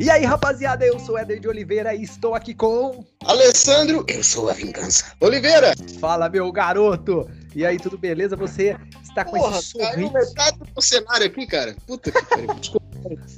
[0.00, 3.04] E aí, rapaziada, eu sou Éder de Oliveira e estou aqui com.
[3.24, 5.04] Alessandro, eu sou a vingança.
[5.20, 5.74] Oliveira!
[6.00, 7.30] Fala, meu garoto!
[7.54, 8.34] E aí, tudo beleza?
[8.34, 10.12] Você está com Porra, esse sorriso.
[10.12, 11.76] metade do cenário aqui, cara.
[11.86, 12.54] Puta que pariu.
[12.58, 12.86] Desculpa.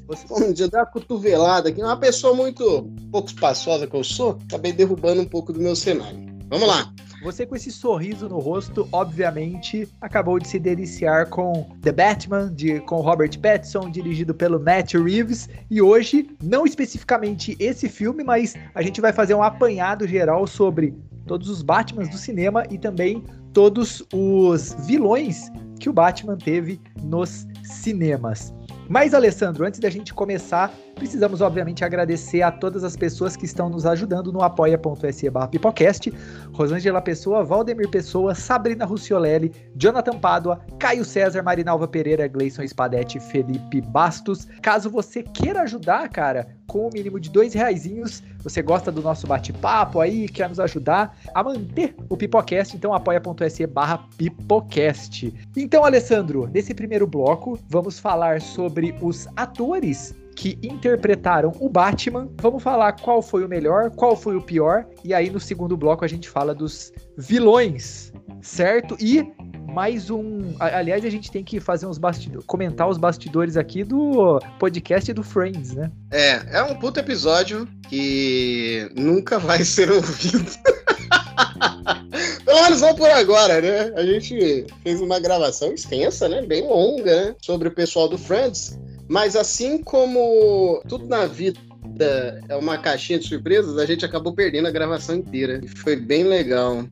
[0.07, 1.83] Você um dia deu uma cotovelada aqui.
[1.83, 6.19] Uma pessoa muito pouco espaçosa que eu sou, acabei derrubando um pouco do meu cenário.
[6.49, 6.93] Vamos lá.
[7.23, 12.81] Você com esse sorriso no rosto, obviamente, acabou de se deliciar com The Batman, de,
[12.81, 15.49] com Robert Pattinson, dirigido pelo Matt Reeves.
[15.71, 20.93] E hoje, não especificamente esse filme, mas a gente vai fazer um apanhado geral sobre
[21.25, 25.49] todos os Batmans do cinema e também todos os vilões
[25.79, 28.53] que o Batman teve nos cinemas.
[28.89, 33.69] Mas, Alessandro, antes da gente começar, precisamos, obviamente, agradecer a todas as pessoas que estão
[33.69, 36.13] nos ajudando no apoia.se Pipocast.
[36.53, 43.81] Rosângela Pessoa, Valdemir Pessoa, Sabrina Russiolelli, Jonathan Pádua, Caio César, Marinalva Pereira, Gleison Spadetti, Felipe
[43.81, 44.47] Bastos.
[44.61, 49.27] Caso você queira ajudar, cara, com o mínimo de dois reaisinhos, você gosta do nosso
[49.27, 55.33] bate-papo aí, quer nos ajudar a manter o Pipocast, então apoia.se barra Pipocast.
[55.57, 62.29] Então, Alessandro, nesse primeiro bloco, vamos falar sobre os atores que interpretaram o Batman.
[62.41, 66.05] Vamos falar qual foi o melhor, qual foi o pior, e aí no segundo bloco
[66.05, 68.97] a gente fala dos vilões, certo?
[69.01, 69.27] E
[69.73, 70.55] mais um.
[70.59, 75.23] Aliás, a gente tem que fazer uns bastidores, comentar os bastidores aqui do podcast do
[75.23, 75.91] Friends, né?
[76.11, 80.51] É, é um puto episódio que nunca vai ser ouvido.
[82.45, 83.93] Pelo menos não por agora, né?
[83.97, 86.43] A gente fez uma gravação extensa, né?
[86.43, 87.35] Bem longa, né?
[87.41, 88.79] Sobre o pessoal do Friends.
[89.13, 91.61] Mas assim como tudo na vida
[92.49, 95.61] é uma caixinha de surpresas, a gente acabou perdendo a gravação inteira.
[95.77, 96.83] Foi bem legal.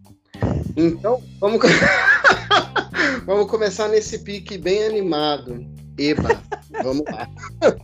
[0.76, 1.62] Então, vamos,
[3.24, 5.66] vamos começar nesse pique bem animado.
[5.96, 6.38] Eba,
[6.82, 7.26] vamos lá.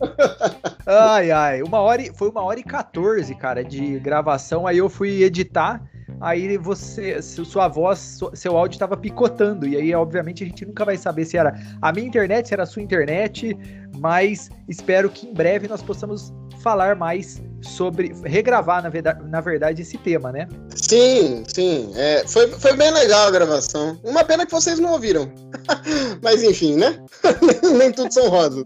[0.85, 1.63] Ai, ai.
[1.63, 4.67] Uma hora e, foi uma hora e 14, cara, de gravação.
[4.67, 5.81] Aí eu fui editar.
[6.19, 9.67] Aí você, sua voz, seu áudio estava picotando.
[9.67, 12.63] E aí, obviamente, a gente nunca vai saber se era a minha internet, se era
[12.63, 13.57] a sua internet.
[13.99, 18.13] Mas espero que em breve nós possamos falar mais sobre.
[18.23, 20.47] regravar, na verdade, na verdade esse tema, né?
[20.81, 21.91] Sim, sim.
[21.95, 23.99] É, foi, foi bem legal a gravação.
[24.03, 25.31] Uma pena que vocês não ouviram.
[26.21, 26.99] Mas enfim, né?
[27.77, 28.63] Nem tudo são rosas.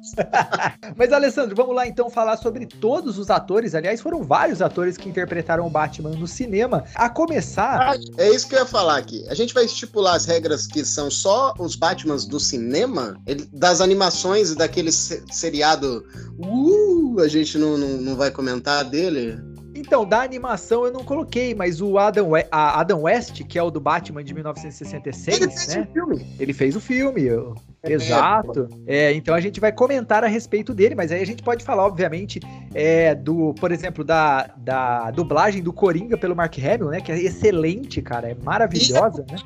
[0.96, 3.74] Mas, Alessandro, vamos lá então falar sobre todos os atores.
[3.74, 6.84] Aliás, foram vários atores que interpretaram o Batman no cinema.
[6.96, 7.96] A começar.
[8.18, 9.26] É isso que eu ia falar aqui.
[9.30, 13.82] A gente vai estipular as regras que são só os Batmans do cinema, ele- das
[13.82, 16.04] animações e daquele se- seriado.
[16.38, 19.38] Uh, a gente não, não, não vai comentar dele.
[19.82, 23.72] Então, da animação eu não coloquei, mas o Adam, We- Adam West, que é o
[23.72, 25.82] do Batman de 1966, Ele fez né?
[25.90, 26.28] um filme.
[26.40, 27.24] Ele fez o filme.
[27.24, 28.70] eu- Exato.
[28.86, 31.84] É, então a gente vai comentar a respeito dele, mas aí a gente pode falar,
[31.88, 32.40] obviamente,
[32.76, 37.02] é, do, por exemplo, da, da dublagem do Coringa pelo Mark Hamill, né?
[37.02, 38.30] Que é excelente, cara.
[38.30, 39.38] É maravilhosa, né?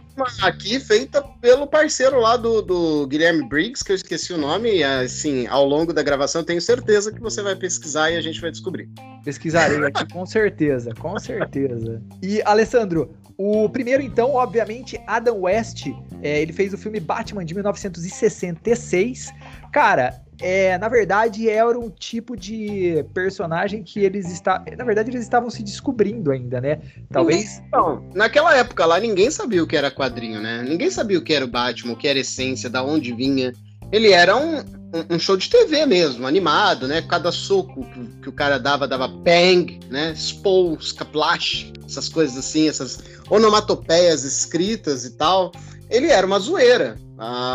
[0.42, 4.84] Aqui feita pelo parceiro lá do, do Guilherme Briggs, que eu esqueci o nome, e
[4.84, 8.42] assim, ao longo da gravação eu tenho certeza que você vai pesquisar e a gente
[8.42, 8.90] vai descobrir.
[9.24, 12.02] Pesquisarei aqui com certeza, com certeza.
[12.22, 15.88] E, Alessandro, o primeiro, então, obviamente, Adam West,
[16.22, 19.34] é, ele fez o filme Batman de 1966.
[19.72, 24.66] Cara, é, na verdade, era um tipo de personagem que eles estavam.
[24.78, 26.80] Na verdade, eles estavam se descobrindo ainda, né?
[27.12, 27.62] Talvez.
[27.68, 30.64] Então, naquela época lá, ninguém sabia o que era quadrinho, né?
[30.64, 33.54] Ninguém sabia o que era o Batman, o que era essência, da onde vinha.
[33.92, 34.64] Ele era um,
[35.10, 37.02] um- show de TV mesmo, animado, né?
[37.02, 40.14] Cada soco que, que o cara dava, dava bang, né?
[40.16, 45.52] Spol, splash, essas coisas assim, essas onomatopeias escritas e tal.
[45.90, 46.98] Ele era uma zoeira,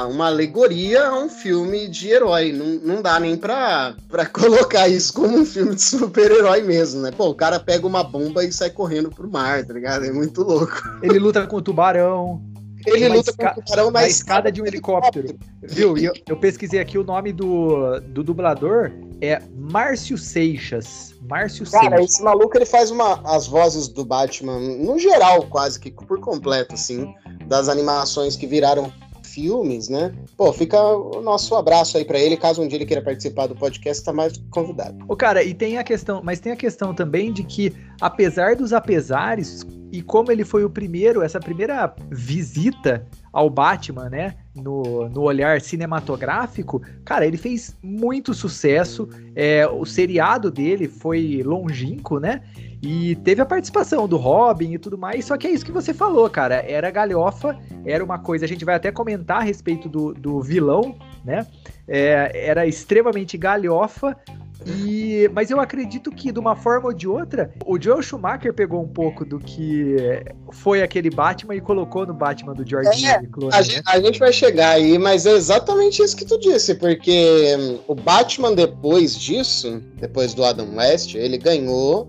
[0.08, 2.52] uma alegoria a um filme de herói.
[2.52, 7.10] Não, não dá nem pra, pra colocar isso como um filme de super-herói mesmo, né?
[7.10, 10.04] Pô, o cara pega uma bomba e sai correndo pro mar, tá ligado?
[10.04, 10.80] É muito louco.
[11.02, 12.40] Ele luta com o tubarão.
[12.86, 15.38] Ele Uma luta com o tubarão na na escada de um helicóptero.
[15.62, 15.96] Viu?
[15.98, 18.91] E eu, eu pesquisei aqui o nome do, do dublador
[19.21, 21.15] é Márcio Seixas.
[21.22, 22.15] Márcio Cara, Seixas.
[22.15, 26.74] esse maluco ele faz uma, as vozes do Batman, no geral, quase que por completo,
[26.74, 27.15] assim,
[27.47, 28.92] das animações que viraram
[29.32, 30.12] filmes, né?
[30.36, 33.54] Pô, fica o nosso abraço aí pra ele, caso um dia ele queira participar do
[33.54, 35.04] podcast, tá mais convidado.
[35.09, 38.72] Ô, cara, e tem a questão, mas tem a questão também de que, apesar dos
[38.72, 44.36] apesares, e como ele foi o primeiro, essa primeira visita ao Batman, né?
[44.54, 49.08] No, no olhar cinematográfico, cara, ele fez muito sucesso.
[49.34, 52.42] É, o seriado dele foi longínquo, né?
[52.82, 55.26] E teve a participação do Robin e tudo mais.
[55.26, 56.56] Só que é isso que você falou, cara.
[56.68, 58.44] Era galhofa, era uma coisa.
[58.44, 61.46] A gente vai até comentar a respeito do, do vilão né?
[61.86, 64.16] É, era extremamente galhofa,
[64.66, 68.83] e, mas eu acredito que, de uma forma ou de outra, o Joel Schumacher pegou
[68.83, 69.97] um pouco do que
[70.53, 73.62] foi aquele Batman e colocou no Batman do George é, Clooney, a, né?
[73.62, 77.78] gente, a, gente vai chegar aí, mas é exatamente isso que tu disse, porque hum,
[77.89, 82.09] o Batman depois disso, depois do Adam West, ele ganhou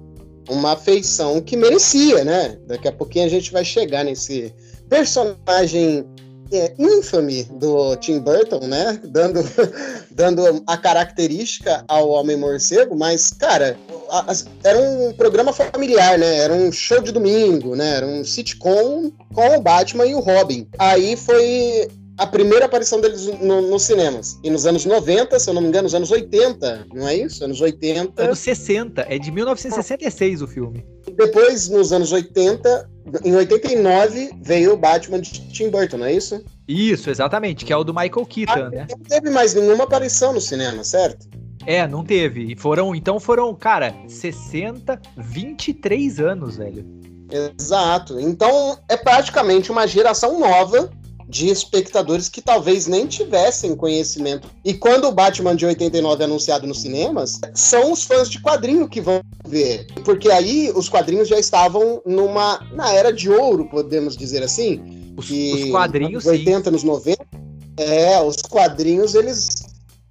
[0.49, 2.57] uma feição que merecia, né?
[2.67, 4.53] Daqui a pouquinho a gente vai chegar nesse
[4.89, 6.05] personagem
[6.51, 8.99] é, infame do Tim Burton, né?
[9.03, 9.39] Dando,
[10.11, 13.77] dando a característica ao Homem Morcego, mas, cara,
[14.09, 16.37] a, a, era um programa familiar, né?
[16.39, 17.97] Era um show de domingo, né?
[17.97, 20.67] Era um sitcom com o Batman e o Robin.
[20.77, 21.87] Aí foi
[22.17, 24.39] a primeira aparição deles no, nos cinemas.
[24.43, 27.43] E nos anos 90, se eu não me engano, nos anos 80, não é isso?
[27.43, 28.23] Anos 80.
[28.23, 30.85] Anos 60, é de 1966 o filme.
[31.17, 32.90] Depois, nos anos 80,
[33.23, 36.43] em 89, veio o Batman de Tim Burton, não é isso?
[36.67, 38.87] Isso, exatamente, que é o do Michael Keaton, ah, né?
[38.89, 41.27] Não teve mais nenhuma aparição no cinema, certo?
[41.65, 42.51] É, não teve.
[42.51, 46.85] E foram, então foram, cara, 60, 23 anos, velho.
[47.31, 48.19] Exato.
[48.19, 50.91] Então é praticamente uma geração nova
[51.31, 54.49] de espectadores que talvez nem tivessem conhecimento.
[54.65, 58.89] E quando o Batman de 89 é anunciado nos cinemas, são os fãs de quadrinho
[58.89, 59.87] que vão ver.
[60.03, 65.13] Porque aí os quadrinhos já estavam numa na era de ouro, podemos dizer assim.
[65.15, 66.69] Os, os quadrinhos, nos 80, sim.
[66.69, 67.25] nos 90.
[67.77, 69.47] É, os quadrinhos eles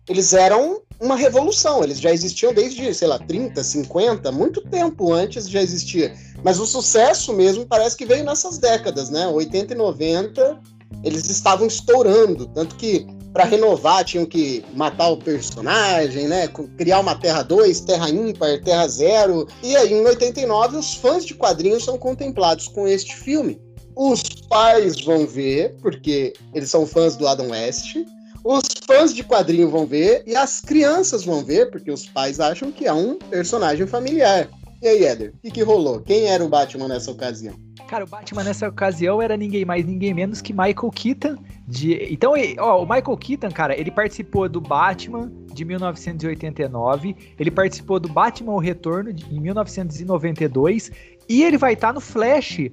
[0.08, 1.84] eles eram uma revolução.
[1.84, 6.14] Eles já existiam desde, sei lá, 30, 50, muito tempo antes já existia.
[6.42, 9.28] Mas o sucesso mesmo parece que veio nessas décadas, né?
[9.28, 16.26] 80 e 90 eles estavam estourando, tanto que para renovar tinham que matar o personagem,
[16.26, 16.48] né?
[16.76, 19.46] Criar uma Terra 2, Terra ímpar, Terra zero.
[19.62, 23.60] E aí em 89 os fãs de quadrinhos são contemplados com este filme.
[23.94, 27.96] Os pais vão ver, porque eles são fãs do Adam West.
[28.42, 32.72] Os fãs de quadrinho vão ver e as crianças vão ver, porque os pais acham
[32.72, 34.48] que é um personagem familiar.
[34.82, 36.00] E aí, Éder, o que, que rolou?
[36.00, 37.54] Quem era o Batman nessa ocasião?
[37.86, 41.36] Cara, o Batman nessa ocasião era ninguém mais, ninguém menos que Michael Keaton.
[41.68, 41.94] De...
[42.10, 48.08] Então, ó, o Michael Keaton, cara, ele participou do Batman de 1989, ele participou do
[48.08, 50.90] Batman O Retorno de, em 1992
[51.28, 52.70] e ele vai estar tá no Flash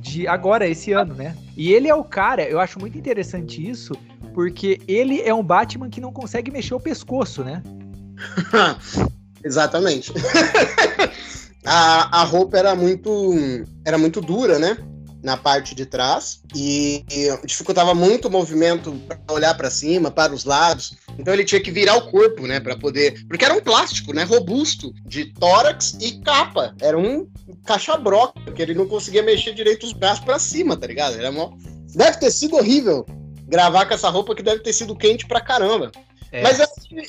[0.00, 1.36] de agora, esse ano, né?
[1.56, 3.94] E ele é o cara, eu acho muito interessante isso,
[4.32, 7.62] porque ele é um Batman que não consegue mexer o pescoço, né?
[9.44, 10.12] Exatamente.
[11.64, 13.34] a, a roupa era muito,
[13.84, 14.76] era muito dura, né?
[15.22, 20.34] Na parte de trás e, e dificultava muito o movimento para olhar para cima, para
[20.34, 20.96] os lados.
[21.16, 24.24] Então ele tinha que virar o corpo, né, para poder, porque era um plástico, né,
[24.24, 26.74] robusto, de tórax e capa.
[26.80, 27.28] Era um
[27.64, 31.14] caixa-broca, porque ele não conseguia mexer direito os braços para cima, tá ligado?
[31.14, 31.52] Era mó...
[31.94, 33.06] Deve ter sido horrível
[33.46, 35.92] gravar com essa roupa que deve ter sido quente pra caramba.
[36.32, 36.42] É.
[36.42, 36.58] Mas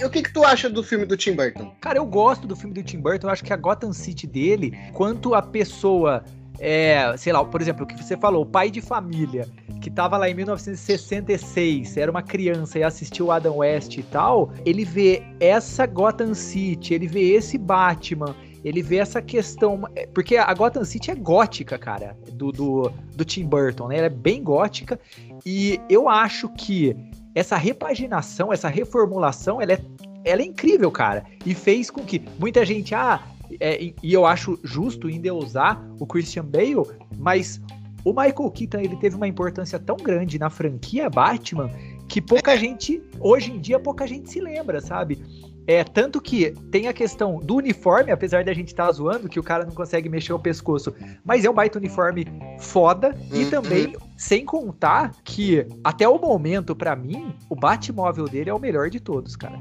[0.04, 1.74] o que, que tu acha do filme do Tim Burton?
[1.80, 3.28] Cara, eu gosto do filme do Tim Burton.
[3.28, 6.24] Eu acho que a Gotham City dele, quanto a pessoa
[6.60, 9.48] é, sei lá, por exemplo, o que você falou, o pai de família,
[9.82, 14.86] que tava lá em 1966, era uma criança e assistiu Adam West e tal, ele
[14.86, 19.82] vê essa Gotham City, ele vê esse Batman, ele vê essa questão.
[20.14, 23.98] Porque a Gotham City é gótica, cara, do, do, do Tim Burton, né?
[23.98, 24.98] Ela é bem gótica.
[25.46, 26.96] E eu acho que
[27.36, 29.82] essa repaginação, essa reformulação, ela é,
[30.24, 31.26] ela é incrível, cara.
[31.46, 33.22] E fez com que muita gente, ah,
[33.60, 36.86] é, e eu acho justo endeusar o Christian Bale,
[37.18, 37.62] mas
[38.04, 41.70] o Michael Keaton ele teve uma importância tão grande na franquia Batman
[42.08, 45.24] que pouca gente, hoje em dia, pouca gente se lembra, sabe?
[45.66, 49.40] É, tanto que tem a questão do uniforme, apesar da gente estar tá zoando que
[49.40, 50.94] o cara não consegue mexer o pescoço,
[51.24, 52.26] mas é um baita uniforme
[52.60, 53.16] foda.
[53.32, 53.50] E uhum.
[53.50, 58.90] também, sem contar que, até o momento, para mim, o Batmóvel dele é o melhor
[58.90, 59.60] de todos, cara.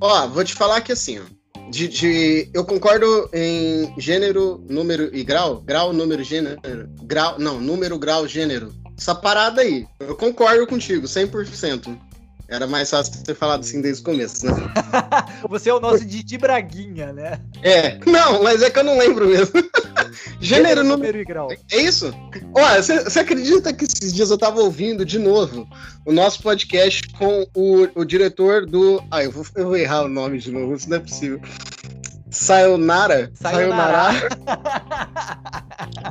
[0.00, 1.20] Ó, vou te falar que assim.
[1.70, 5.60] De, de, eu concordo em gênero, número e grau.
[5.60, 6.58] Grau, número, gênero.
[7.02, 8.72] Grau, não, número, grau, gênero.
[8.96, 9.86] Essa parada aí.
[10.00, 12.07] Eu concordo contigo, 100%.
[12.48, 14.52] Era mais fácil ter falado assim desde o começo, né?
[15.50, 17.38] Você é o nosso Didi Braguinha, né?
[17.62, 18.00] É.
[18.06, 19.52] Não, mas é que eu não lembro mesmo.
[20.40, 21.50] Gênero, número e grau.
[21.70, 22.10] É isso?
[22.54, 25.68] Olha, você acredita que esses dias eu tava ouvindo de novo
[26.06, 29.04] o nosso podcast com o, o diretor do.
[29.10, 31.40] Ah, eu vou, eu vou errar o nome de novo, isso não é possível.
[32.30, 33.30] Sayonara?
[33.34, 34.20] Sayonara.
[34.20, 34.28] Sayonara.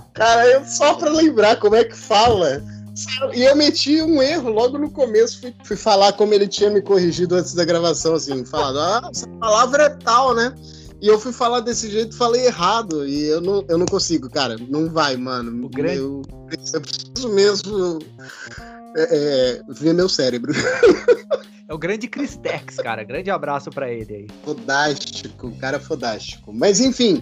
[0.13, 2.63] Cara, eu, só pra lembrar como é que fala.
[3.33, 5.41] E eu meti um erro logo no começo.
[5.41, 9.27] Fui, fui, falar como ele tinha me corrigido antes da gravação, assim, falando, ah, essa
[9.27, 10.53] palavra é tal, né?
[10.99, 13.07] E eu fui falar desse jeito, falei errado.
[13.07, 14.55] E eu não, eu não consigo, cara.
[14.69, 15.65] Não vai, mano.
[15.65, 15.97] O grande...
[15.97, 16.21] eu,
[16.73, 17.99] eu preciso mesmo
[18.95, 20.51] é, ver meu cérebro.
[21.69, 23.03] É o grande Cristex, cara.
[23.03, 24.27] Grande abraço para ele aí.
[24.45, 26.53] Fodástico, cara fodástico.
[26.53, 27.21] Mas enfim,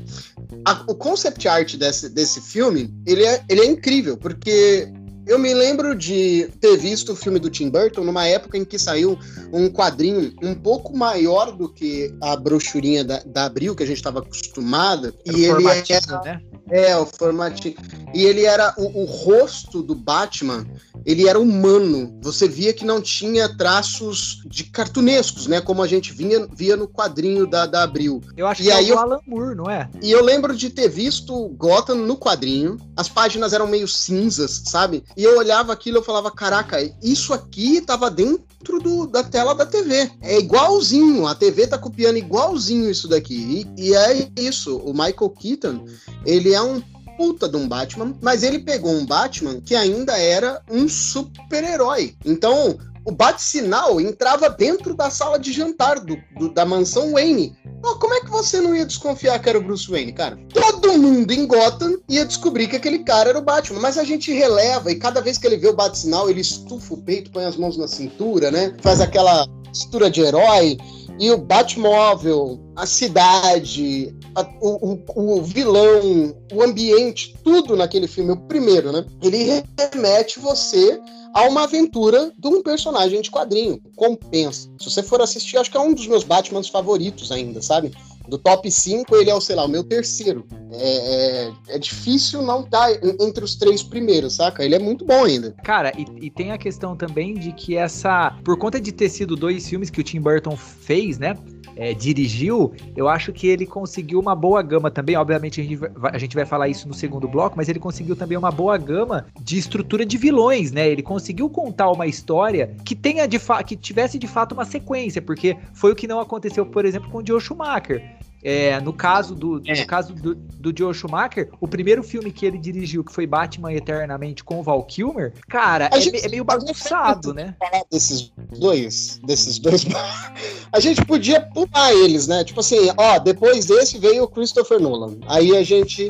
[0.64, 4.88] a, o concept art desse, desse filme, ele é, ele é incrível, porque
[5.28, 8.78] eu me lembro de ter visto o filme do Tim Burton numa época em que
[8.78, 9.18] saiu
[9.52, 13.98] um quadrinho um pouco maior do que a brochurinha da, da Abril, que a gente
[13.98, 15.14] estava acostumada.
[15.26, 16.42] Era e ele era, né?
[16.70, 17.76] É, o formatinho.
[18.14, 20.66] E ele era o, o, rosto do Batman,
[21.06, 22.18] ele era humano.
[22.22, 25.62] Você via que não tinha traços de cartunescos, né?
[25.62, 28.22] Como a gente vinha, via no quadrinho da, da Abril.
[28.38, 29.90] Eu acho e que aí é o Alan Moore, não é?
[30.02, 32.78] E eu lembro de ter visto Gotham no quadrinho.
[32.96, 35.04] As páginas eram meio cinzas, sabe?
[35.16, 39.66] E eu olhava aquilo e falava: caraca, isso aqui tava dentro do, da tela da
[39.66, 40.12] TV.
[40.22, 43.66] É igualzinho, a TV tá copiando igualzinho isso daqui.
[43.78, 44.78] E, e é isso.
[44.78, 45.86] O Michael Keaton,
[46.26, 46.82] ele é um
[47.18, 52.16] puta de um Batman, mas ele pegou um Batman que ainda era um super-herói.
[52.26, 57.56] Então, o bate-sinal entrava dentro da sala de jantar do, do, da mansão Wayne.
[57.82, 60.38] Pô, como é que você não ia desconfiar que era o Bruce Wayne, cara?
[60.52, 64.34] Todo mundo em Gotham ia descobrir que aquele cara era o Batman, mas a gente
[64.34, 67.56] releva e cada vez que ele vê o bate-sinal, ele estufa o peito, põe as
[67.56, 68.74] mãos na cintura, né?
[68.82, 70.78] Faz aquela mistura de herói
[71.20, 78.32] e o Batmóvel, a cidade, a, o, o, o, vilão, o ambiente, tudo naquele filme,
[78.32, 79.06] o primeiro, né?
[79.22, 81.00] Ele remete você
[81.34, 83.82] a uma aventura de um personagem de quadrinho.
[83.96, 84.70] Compensa.
[84.80, 87.92] Se você for assistir, acho que é um dos meus Batmans favoritos ainda, sabe?
[88.28, 90.46] Do top 5, ele é o, sei lá, o meu terceiro.
[90.72, 94.64] É, é, é difícil não estar tá entre os três primeiros, saca?
[94.64, 95.52] Ele é muito bom ainda.
[95.64, 98.38] Cara, e, e, tem a questão também de que essa.
[98.44, 101.36] Por conta de ter sido dois filmes que o Tim Burton fez, né?
[101.76, 105.16] É, dirigiu, eu acho que ele conseguiu uma boa gama também.
[105.16, 108.16] Obviamente, a gente, vai, a gente vai falar isso no segundo bloco, mas ele conseguiu
[108.16, 110.88] também uma boa gama de estrutura de vilões, né?
[110.88, 115.58] Ele conseguiu contar uma história que tenha de que tivesse de fato uma sequência, porque
[115.74, 118.02] foi o que não aconteceu, por exemplo, com o Joe Schumacher.
[118.48, 119.82] É, no caso, do, é.
[119.82, 123.74] no caso do, do Joe Schumacher, o primeiro filme que ele dirigiu, que foi Batman
[123.74, 127.56] Eternamente com o Val Kilmer, cara, é, gente, é, meio bagunçado, né?
[127.58, 129.84] Falar desses dois, desses dois.
[130.72, 132.44] a gente podia pular eles, né?
[132.44, 135.18] Tipo assim, ó, depois desse veio o Christopher Nolan.
[135.28, 136.08] Aí a gente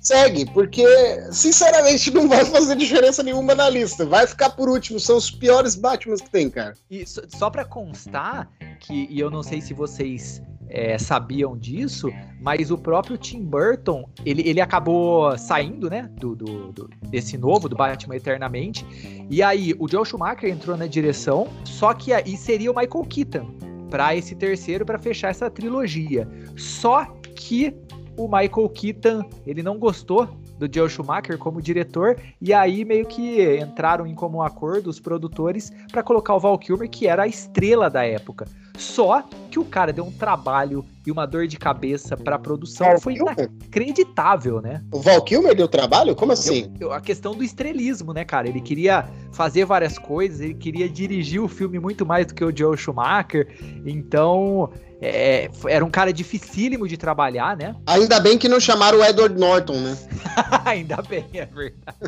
[0.00, 0.86] segue, porque
[1.32, 4.06] sinceramente não vai fazer diferença nenhuma na lista.
[4.06, 6.74] Vai ficar por último, são os piores Batmans que tem, cara.
[6.90, 8.48] E só, só para constar
[8.80, 14.08] que e eu não sei se vocês é, sabiam disso, mas o próprio Tim Burton,
[14.24, 18.86] ele, ele acabou saindo, né, do, do, do, desse novo, do Batman Eternamente,
[19.30, 23.50] e aí o Joe Schumacher entrou na direção, só que aí seria o Michael Keaton
[23.90, 26.28] para esse terceiro, para fechar essa trilogia.
[26.56, 27.04] Só
[27.36, 27.74] que
[28.16, 30.28] o Michael Keaton, ele não gostou
[30.58, 35.72] do Joe Schumacher como diretor, e aí meio que entraram em comum acordo os produtores
[35.90, 38.46] para colocar o Val Kilmer, que era a estrela da época.
[38.76, 42.88] Só que o cara deu um trabalho e uma dor de cabeça pra produção.
[42.88, 43.34] Val foi Kilmer?
[43.38, 44.82] inacreditável, né?
[44.90, 46.14] O Val Kilmer deu trabalho?
[46.16, 46.72] Como assim?
[46.80, 48.48] Eu, eu, a questão do estrelismo, né, cara?
[48.48, 52.56] Ele queria fazer várias coisas, ele queria dirigir o filme muito mais do que o
[52.56, 53.46] Joe Schumacher.
[53.86, 57.76] Então, é, era um cara dificílimo de trabalhar, né?
[57.86, 59.96] Ainda bem que não chamaram o Edward Norton, né?
[60.64, 61.98] Ainda bem, é verdade.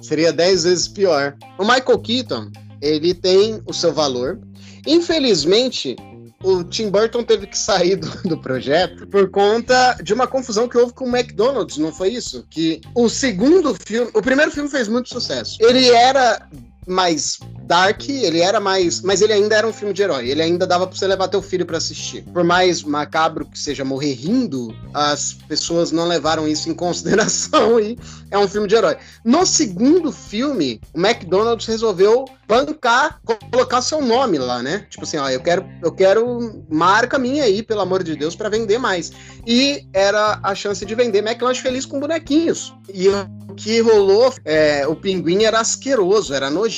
[0.00, 1.36] Seria dez vezes pior.
[1.58, 4.38] O Michael Keaton, ele tem o seu valor.
[4.88, 5.94] Infelizmente,
[6.42, 10.78] o Tim Burton teve que sair do, do, projeto por conta de uma confusão que
[10.78, 12.46] houve com o McDonald's, não foi isso?
[12.48, 15.58] Que o segundo filme, o primeiro filme fez muito sucesso.
[15.60, 16.48] Ele era
[16.88, 19.02] mais dark, ele era mais.
[19.02, 20.28] Mas ele ainda era um filme de herói.
[20.28, 22.22] Ele ainda dava pra você levar teu filho para assistir.
[22.32, 27.98] Por mais macabro que seja morrer rindo, as pessoas não levaram isso em consideração e
[28.30, 28.96] é um filme de herói.
[29.24, 33.20] No segundo filme, o McDonald's resolveu bancar,
[33.52, 34.86] colocar seu nome lá, né?
[34.88, 38.48] Tipo assim, ó, eu quero, eu quero marca minha aí, pelo amor de Deus, para
[38.48, 39.12] vender mais.
[39.46, 42.74] E era a chance de vender McLanche Feliz com bonequinhos.
[42.92, 46.77] E o que rolou, é, o pinguim era asqueroso, era nojento,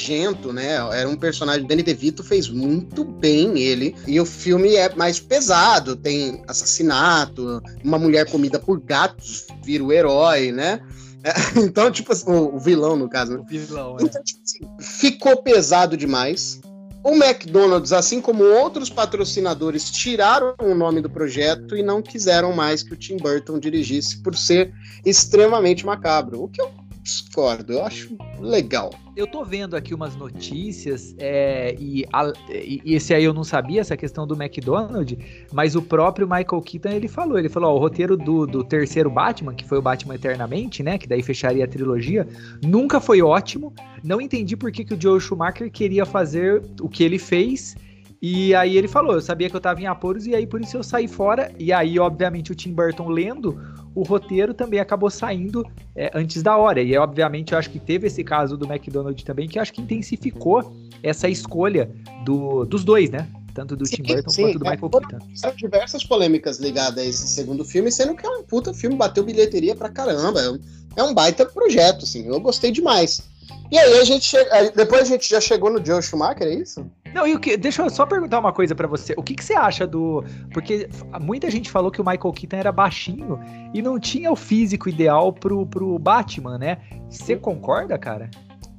[0.53, 0.77] né?
[0.93, 3.95] Era um personagem, Danny DeVito fez muito bem ele.
[4.07, 9.93] E o filme é mais pesado, tem assassinato, uma mulher comida por gatos vira o
[9.93, 10.81] herói, né?
[11.23, 13.39] É, então, tipo assim, o, vilão, no caso, né?
[13.39, 14.05] O vilão, é.
[14.05, 16.61] Então, tipo assim, ficou pesado demais.
[17.03, 22.83] O McDonald's, assim como outros patrocinadores, tiraram o nome do projeto e não quiseram mais
[22.83, 24.71] que o Tim Burton dirigisse por ser
[25.05, 26.43] extremamente macabro.
[26.43, 26.71] O que eu
[27.11, 28.91] discordo, eu acho legal.
[29.17, 33.81] Eu tô vendo aqui umas notícias, é, e, a, e, esse aí eu não sabia,
[33.81, 35.19] essa questão do McDonald's,
[35.53, 39.11] mas o próprio Michael Keaton, ele falou, ele falou, ó, o roteiro do, do terceiro
[39.11, 42.27] Batman, que foi o Batman Eternamente, né, que daí fecharia a trilogia,
[42.63, 47.03] nunca foi ótimo, não entendi por que, que o Joe Schumacher queria fazer o que
[47.03, 47.77] ele fez,
[48.23, 50.77] e aí ele falou, eu sabia que eu tava em apuros e aí por isso
[50.77, 51.51] eu saí fora.
[51.59, 53.59] E aí, obviamente, o Tim Burton lendo
[53.95, 56.81] o roteiro também acabou saindo é, antes da hora.
[56.81, 60.73] E obviamente eu acho que teve esse caso do McDonald's também, que acho que intensificou
[61.03, 61.91] essa escolha
[62.25, 63.29] do, dos dois, né?
[63.55, 65.19] Tanto do sim, Tim Burton sim, quanto do é, Michael Keaton.
[65.35, 69.25] São diversas polêmicas ligadas a esse segundo filme, sendo que é um puta filme, bateu
[69.25, 70.41] bilheteria pra caramba.
[70.41, 70.59] É um,
[70.97, 72.27] é um baita projeto, assim.
[72.27, 73.23] Eu gostei demais.
[73.71, 76.85] E aí a gente chega, depois a gente já chegou no Joe Schumacher, é isso?
[77.15, 79.15] Não, e o que, deixa eu só perguntar uma coisa para você.
[79.17, 80.25] O que, que você acha do.
[80.53, 80.89] Porque
[81.21, 83.41] muita gente falou que o Michael Keaton era baixinho
[83.75, 86.79] e não tinha o físico ideal pro, pro Batman, né?
[87.09, 88.31] Você concorda, cara?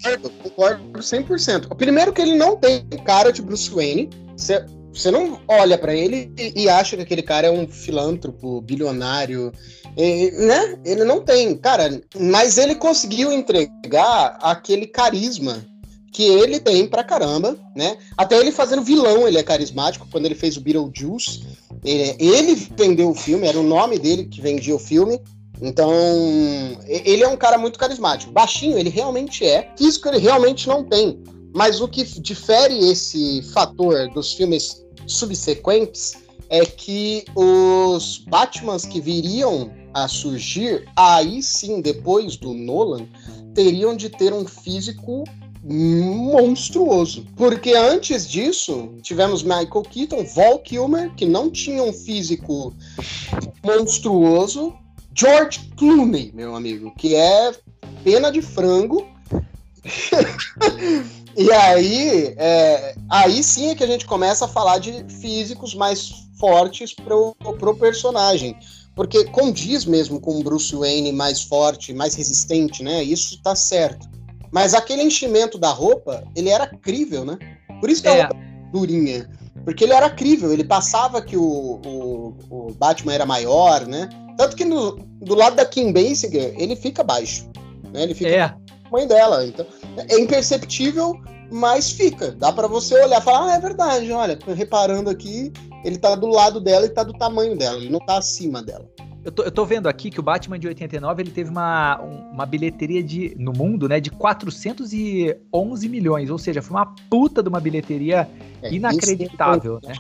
[0.04, 1.76] Eu concordo 100%.
[1.76, 4.10] Primeiro que ele não tem cara de Bruce Wayne.
[4.36, 8.62] Você, você não olha para ele e, e, acha que aquele cara é um filântropo,
[8.62, 9.52] bilionário,
[9.98, 10.80] e, né?
[10.86, 12.02] Ele não tem, cara.
[12.20, 15.66] Mas ele conseguiu entregar aquele carisma
[16.12, 17.98] que ele tem pra caramba, né?
[18.18, 20.08] Até ele fazendo vilão, ele é carismático.
[20.12, 21.44] Quando ele fez o Beetlejuice,
[21.84, 25.20] ele, ele vendeu o filme, era o nome dele que vendia o filme.
[25.62, 25.92] Então,
[26.88, 28.32] ele é um cara muito carismático.
[28.32, 29.72] Baixinho, ele realmente é.
[29.78, 31.22] Físico, ele realmente não tem.
[31.54, 36.16] Mas o que difere esse fator dos filmes subsequentes
[36.50, 43.08] é que os Batmans que viriam a surgir, aí sim, depois do Nolan,
[43.54, 45.24] teriam de ter um físico
[45.64, 47.26] monstruoso.
[47.36, 52.74] Porque antes disso, tivemos Michael Keaton, Val Kilmer, que não tinha um físico
[53.64, 54.74] monstruoso,
[55.14, 57.54] George Clooney, meu amigo, que é
[58.04, 59.08] pena de frango.
[61.38, 66.12] e aí, é, aí sim é que a gente começa a falar de físicos mais
[66.40, 68.58] fortes pro, pro personagem.
[68.96, 73.04] Porque condiz mesmo com o Bruce Wayne mais forte, mais resistente, né?
[73.04, 74.10] Isso tá certo.
[74.52, 77.38] Mas aquele enchimento da roupa, ele era crível, né?
[77.80, 78.22] Por isso que é.
[78.22, 79.30] a roupa durinha.
[79.64, 84.10] Porque ele era crível, ele passava que o, o, o Batman era maior, né?
[84.38, 87.48] Tanto que no, do lado da Kim Basinger, ele fica baixo.
[87.94, 88.04] Né?
[88.04, 88.56] Ele fica é.
[88.92, 89.46] mãe dela.
[89.46, 89.66] Então,
[90.10, 91.20] é imperceptível,
[91.52, 92.32] mas fica.
[92.32, 95.52] Dá para você olhar e falar, ah, é verdade, olha, reparando aqui,
[95.84, 98.90] ele tá do lado dela e tá do tamanho dela, ele não tá acima dela.
[99.24, 102.46] Eu tô, eu tô vendo aqui que o Batman de 89 ele teve uma, uma
[102.46, 107.60] bilheteria de, no mundo, né, de 411 milhões, ou seja, foi uma puta de uma
[107.60, 108.28] bilheteria
[108.64, 109.94] é, inacreditável, né?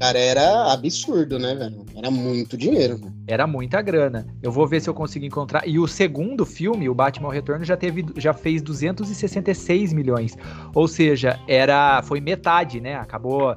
[0.00, 1.86] Cara, era absurdo, né, velho?
[1.94, 3.00] Era muito dinheiro.
[3.26, 4.26] Era muita grana.
[4.42, 5.66] Eu vou ver se eu consigo encontrar.
[5.68, 10.36] E o segundo filme, o Batman Retorno, já teve, já fez 266 milhões.
[10.74, 12.96] Ou seja, era, foi metade, né?
[12.96, 13.54] Acabou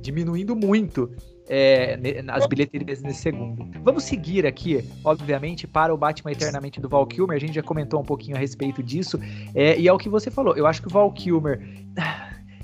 [0.00, 1.10] diminuindo muito
[1.48, 1.98] é,
[2.28, 3.68] as bilheterias nesse segundo.
[3.82, 7.36] Vamos seguir aqui, obviamente, para o Batman Eternamente do Val Kilmer.
[7.36, 9.18] A gente já comentou um pouquinho a respeito disso.
[9.54, 10.56] É, e é o que você falou.
[10.56, 11.60] Eu acho que o Val Kilmer.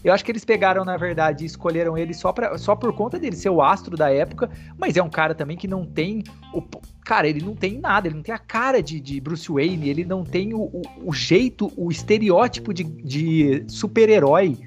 [0.04, 3.18] Eu acho que eles pegaram, na verdade, e escolheram ele só, pra, só por conta
[3.18, 6.24] dele ser o astro da época, mas é um cara também que não tem.
[6.52, 6.62] O,
[7.04, 10.04] cara, ele não tem nada, ele não tem a cara de, de Bruce Wayne, ele
[10.04, 14.58] não tem o, o, o jeito, o estereótipo de, de super-herói.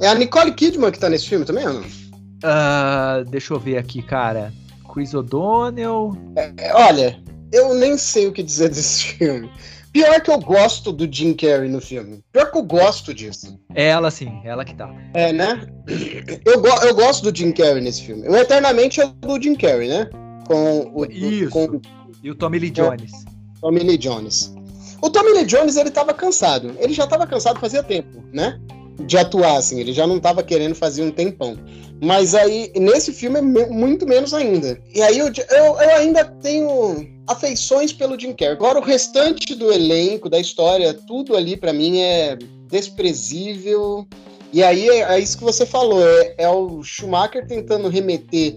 [0.00, 1.82] É a Nicole Kidman que tá nesse filme também, ou não?
[1.82, 4.52] Uh, deixa eu ver aqui, cara.
[4.92, 6.16] Chris O'Donnell.
[6.36, 9.50] É, é, olha, eu nem sei o que dizer desse filme.
[9.94, 12.20] Pior que eu gosto do Jim Carrey no filme.
[12.32, 13.56] Pior que eu gosto disso.
[13.72, 14.92] É ela sim, ela que tá.
[15.14, 15.68] É, né?
[16.44, 18.28] Eu, go eu gosto do Jim Carrey nesse filme.
[18.28, 20.10] O Eternamente é do Jim Carrey, né?
[20.48, 21.04] Com o.
[21.04, 21.48] Isso.
[21.50, 21.80] Com...
[22.24, 23.12] E o Tommy Lee Jones.
[23.60, 24.52] Tommy Lee Jones.
[25.00, 26.74] O Tommy Lee Jones, ele tava cansado.
[26.80, 28.58] Ele já tava cansado fazia tempo, né?
[29.06, 29.78] De atuar, assim.
[29.78, 31.56] Ele já não tava querendo fazer um tempão.
[32.04, 34.78] Mas aí, nesse filme, é muito menos ainda.
[34.94, 38.52] E aí, eu, eu, eu, ainda tenho afeições pelo Jim Carrey.
[38.52, 42.36] Agora, o restante do elenco, da história, tudo ali para mim é
[42.68, 44.06] desprezível.
[44.52, 48.54] E aí, é, é, isso que você falou, é, é o Schumacher tentando remeter,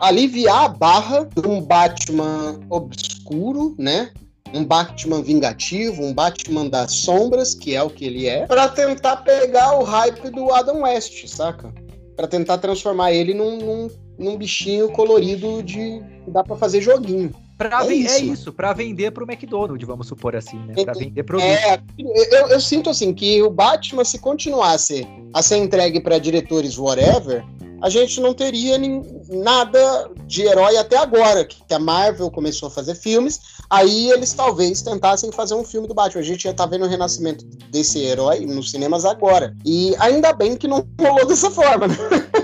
[0.00, 4.10] aliviar a barra de um Batman obscuro, né?
[4.52, 9.16] um Batman vingativo, um Batman das sombras, que é o que ele é, para tentar
[9.16, 11.72] pegar o hype do Adam West, saca?
[12.16, 17.30] Para tentar transformar ele num, num, num, bichinho colorido de dá para fazer joguinho.
[17.58, 18.14] Pra é, isso.
[18.14, 20.74] é isso, para vender pro McDonald's, vamos supor assim, né?
[20.84, 21.46] Para vender produto.
[21.46, 26.78] É, eu, eu, sinto assim que o Batman, se continuasse a ser entregue para diretores
[26.78, 27.44] whatever,
[27.82, 32.70] a gente não teria nem, nada de herói até agora, que a Marvel começou a
[32.70, 36.20] fazer filmes, aí eles talvez tentassem fazer um filme do Batman.
[36.20, 39.54] A gente já tá vendo o renascimento desse herói nos cinemas agora.
[39.64, 41.96] E ainda bem que não rolou dessa forma, né?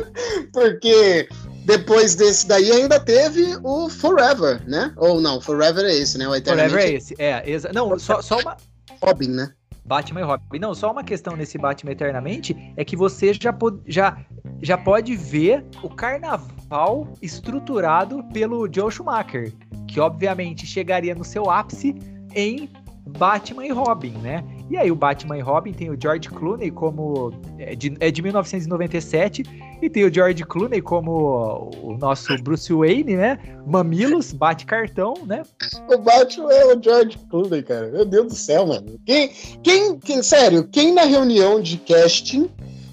[0.52, 1.28] Porque
[1.64, 4.92] depois desse daí ainda teve o Forever, né?
[4.96, 6.28] Ou não, Forever é esse, né?
[6.28, 7.50] O Forever é esse, é.
[7.50, 7.70] Exa...
[7.72, 8.56] Não, só, só uma.
[9.00, 9.52] Robin, né?
[9.84, 10.58] Batman e Robin.
[10.58, 13.54] Não, só uma questão nesse Batman Eternamente é que você já,
[13.86, 14.16] já,
[14.62, 19.52] já pode ver o carnaval estruturado pelo Joe Schumacher,
[19.88, 21.94] que obviamente chegaria no seu ápice
[22.34, 22.70] em
[23.18, 24.44] Batman e Robin, né?
[24.70, 28.22] E aí o Batman e Robin tem o George Clooney como é de, é de
[28.22, 29.42] 1997
[29.82, 33.38] e tem o George Clooney como o nosso Bruce Wayne, né?
[33.66, 35.42] Mamilos, bate cartão, né?
[35.88, 37.90] O Batman é o George Clooney, cara.
[37.90, 38.98] Meu Deus do céu, mano.
[39.04, 39.30] Quem,
[39.62, 42.48] quem, quem sério, quem na reunião de casting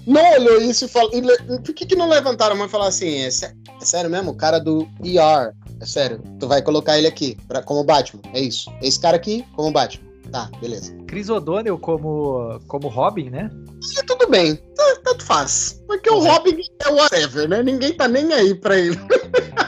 [0.06, 1.10] não olhou isso e falou.
[1.10, 3.08] Por que, que não levantaram a mão e falaram assim?
[3.08, 4.30] É, é, sério mesmo?
[4.30, 5.54] O cara do ER.
[5.80, 6.22] É sério.
[6.38, 8.22] Tu vai colocar ele aqui pra, como Batman.
[8.34, 8.70] É isso.
[8.82, 10.08] Esse cara aqui como Batman.
[10.30, 10.94] Tá, beleza.
[11.08, 13.50] Chris O'Donnell como, como Robin, né?
[13.98, 14.58] E tudo bem,
[14.96, 15.82] tanto faz.
[15.86, 17.62] Porque o Robin é whatever, né?
[17.62, 18.98] Ninguém tá nem aí pra ele.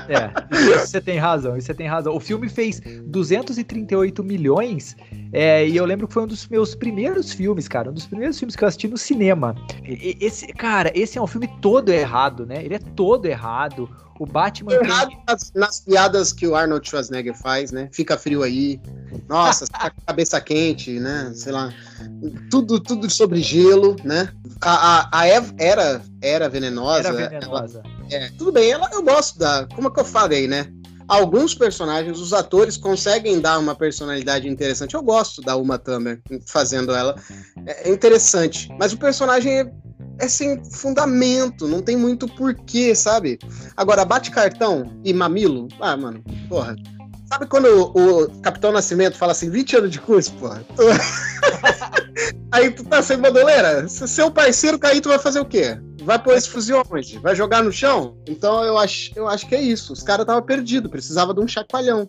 [0.09, 2.15] É, você tem razão, você tem razão.
[2.15, 4.97] O filme fez 238 milhões
[5.33, 7.91] é, e eu lembro que foi um dos meus primeiros filmes, cara.
[7.91, 9.55] Um dos primeiros filmes que eu assisti no cinema.
[9.85, 12.63] Esse, cara, esse é um filme todo errado, né?
[12.63, 13.89] Ele é todo errado.
[14.21, 14.75] O Batman.
[14.75, 15.23] Errado tem...
[15.27, 17.89] nas, nas, piadas que o Arnold Schwarzenegger faz, né?
[17.91, 18.79] Fica frio aí.
[19.29, 21.33] Nossa, tá cabeça quente, né?
[21.35, 21.73] Sei lá.
[22.51, 24.29] Tudo, tudo sobre gelo, né?
[24.61, 27.09] A, a, a Eva era, era venenosa.
[27.09, 27.83] Era venenosa.
[28.11, 29.67] Ela, é, tudo bem, ela, eu gosto da.
[29.75, 30.73] Como é que eu falei, né?
[31.09, 34.95] alguns personagens, os atores conseguem dar uma personalidade interessante.
[34.95, 37.15] Eu gosto da Uma Thurman fazendo ela.
[37.67, 38.69] É interessante.
[38.79, 39.73] Mas o personagem é,
[40.19, 43.38] é sem fundamento, não tem muito porquê, sabe?
[43.77, 46.77] Agora, bate cartão e mamilo, ah, mano, porra.
[47.27, 50.62] Sabe quando o, o Capitão Nascimento fala assim, 20 anos de curso, porra?
[52.51, 53.89] Aí tu tá sem bandoleira?
[53.89, 55.79] Se seu parceiro cair, tu vai fazer o quê?
[56.03, 57.19] Vai pôr esse fuzil onde?
[57.19, 58.17] Vai jogar no chão?
[58.27, 59.93] Então eu acho, eu acho que é isso.
[59.93, 62.09] Os caras estavam perdidos, precisava de um chacoalhão.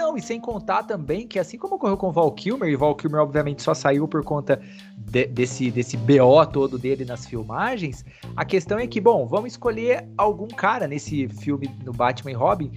[0.00, 3.20] Não, e sem contar também que assim como ocorreu com Val Kilmer, e Val Kilmer
[3.20, 4.58] obviamente só saiu por conta
[4.96, 8.02] de, desse, desse BO todo dele nas filmagens,
[8.34, 12.72] a questão é que, bom, vamos escolher algum cara nesse filme no Batman e Robin.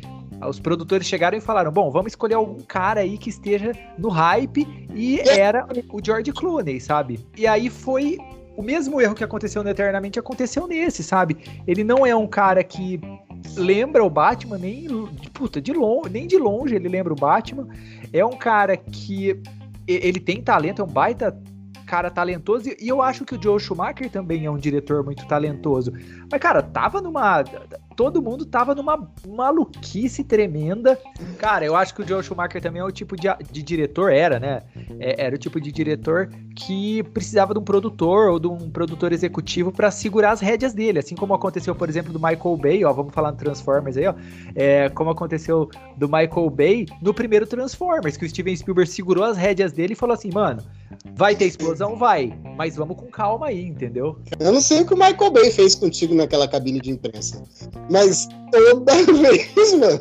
[0.47, 4.67] Os produtores chegaram e falaram: bom, vamos escolher algum cara aí que esteja no hype,
[4.93, 7.19] e era o George Clooney, sabe?
[7.37, 8.17] E aí foi
[8.55, 11.37] o mesmo erro que aconteceu no Eternamente aconteceu nesse, sabe?
[11.65, 12.99] Ele não é um cara que
[13.55, 14.87] lembra o Batman nem
[15.33, 17.67] puta, de longe, nem de longe ele lembra o Batman.
[18.11, 19.41] É um cara que
[19.87, 21.35] ele tem talento, é um baita
[21.85, 25.91] cara talentoso e eu acho que o Joe Schumacher também é um diretor muito talentoso.
[26.31, 27.43] Mas cara, tava numa
[27.95, 30.99] todo mundo tava numa maluquice tremenda.
[31.37, 34.39] Cara, eu acho que o Joe Schumacher também é o tipo de, de diretor, era,
[34.39, 34.63] né?
[34.99, 39.11] É, era o tipo de diretor que precisava de um produtor ou de um produtor
[39.11, 42.93] executivo para segurar as rédeas dele, assim como aconteceu, por exemplo, do Michael Bay, ó,
[42.93, 44.13] vamos falar no Transformers aí, ó,
[44.55, 49.37] é, como aconteceu do Michael Bay no primeiro Transformers, que o Steven Spielberg segurou as
[49.37, 50.63] rédeas dele e falou assim, mano,
[51.15, 51.95] vai ter explosão?
[51.95, 54.17] Vai, mas vamos com calma aí, entendeu?
[54.39, 57.43] Eu não sei o que o Michael Bay fez contigo naquela cabine de imprensa.
[57.89, 59.99] Mas toda vez, mano.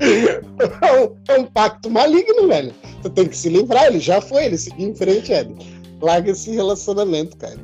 [0.00, 2.74] É um, é um, pacto maligno, velho.
[3.02, 5.54] Tu tem que se livrar, ele já foi, ele seguiu em frente, Ed.
[6.00, 7.56] Larga esse relacionamento, cara.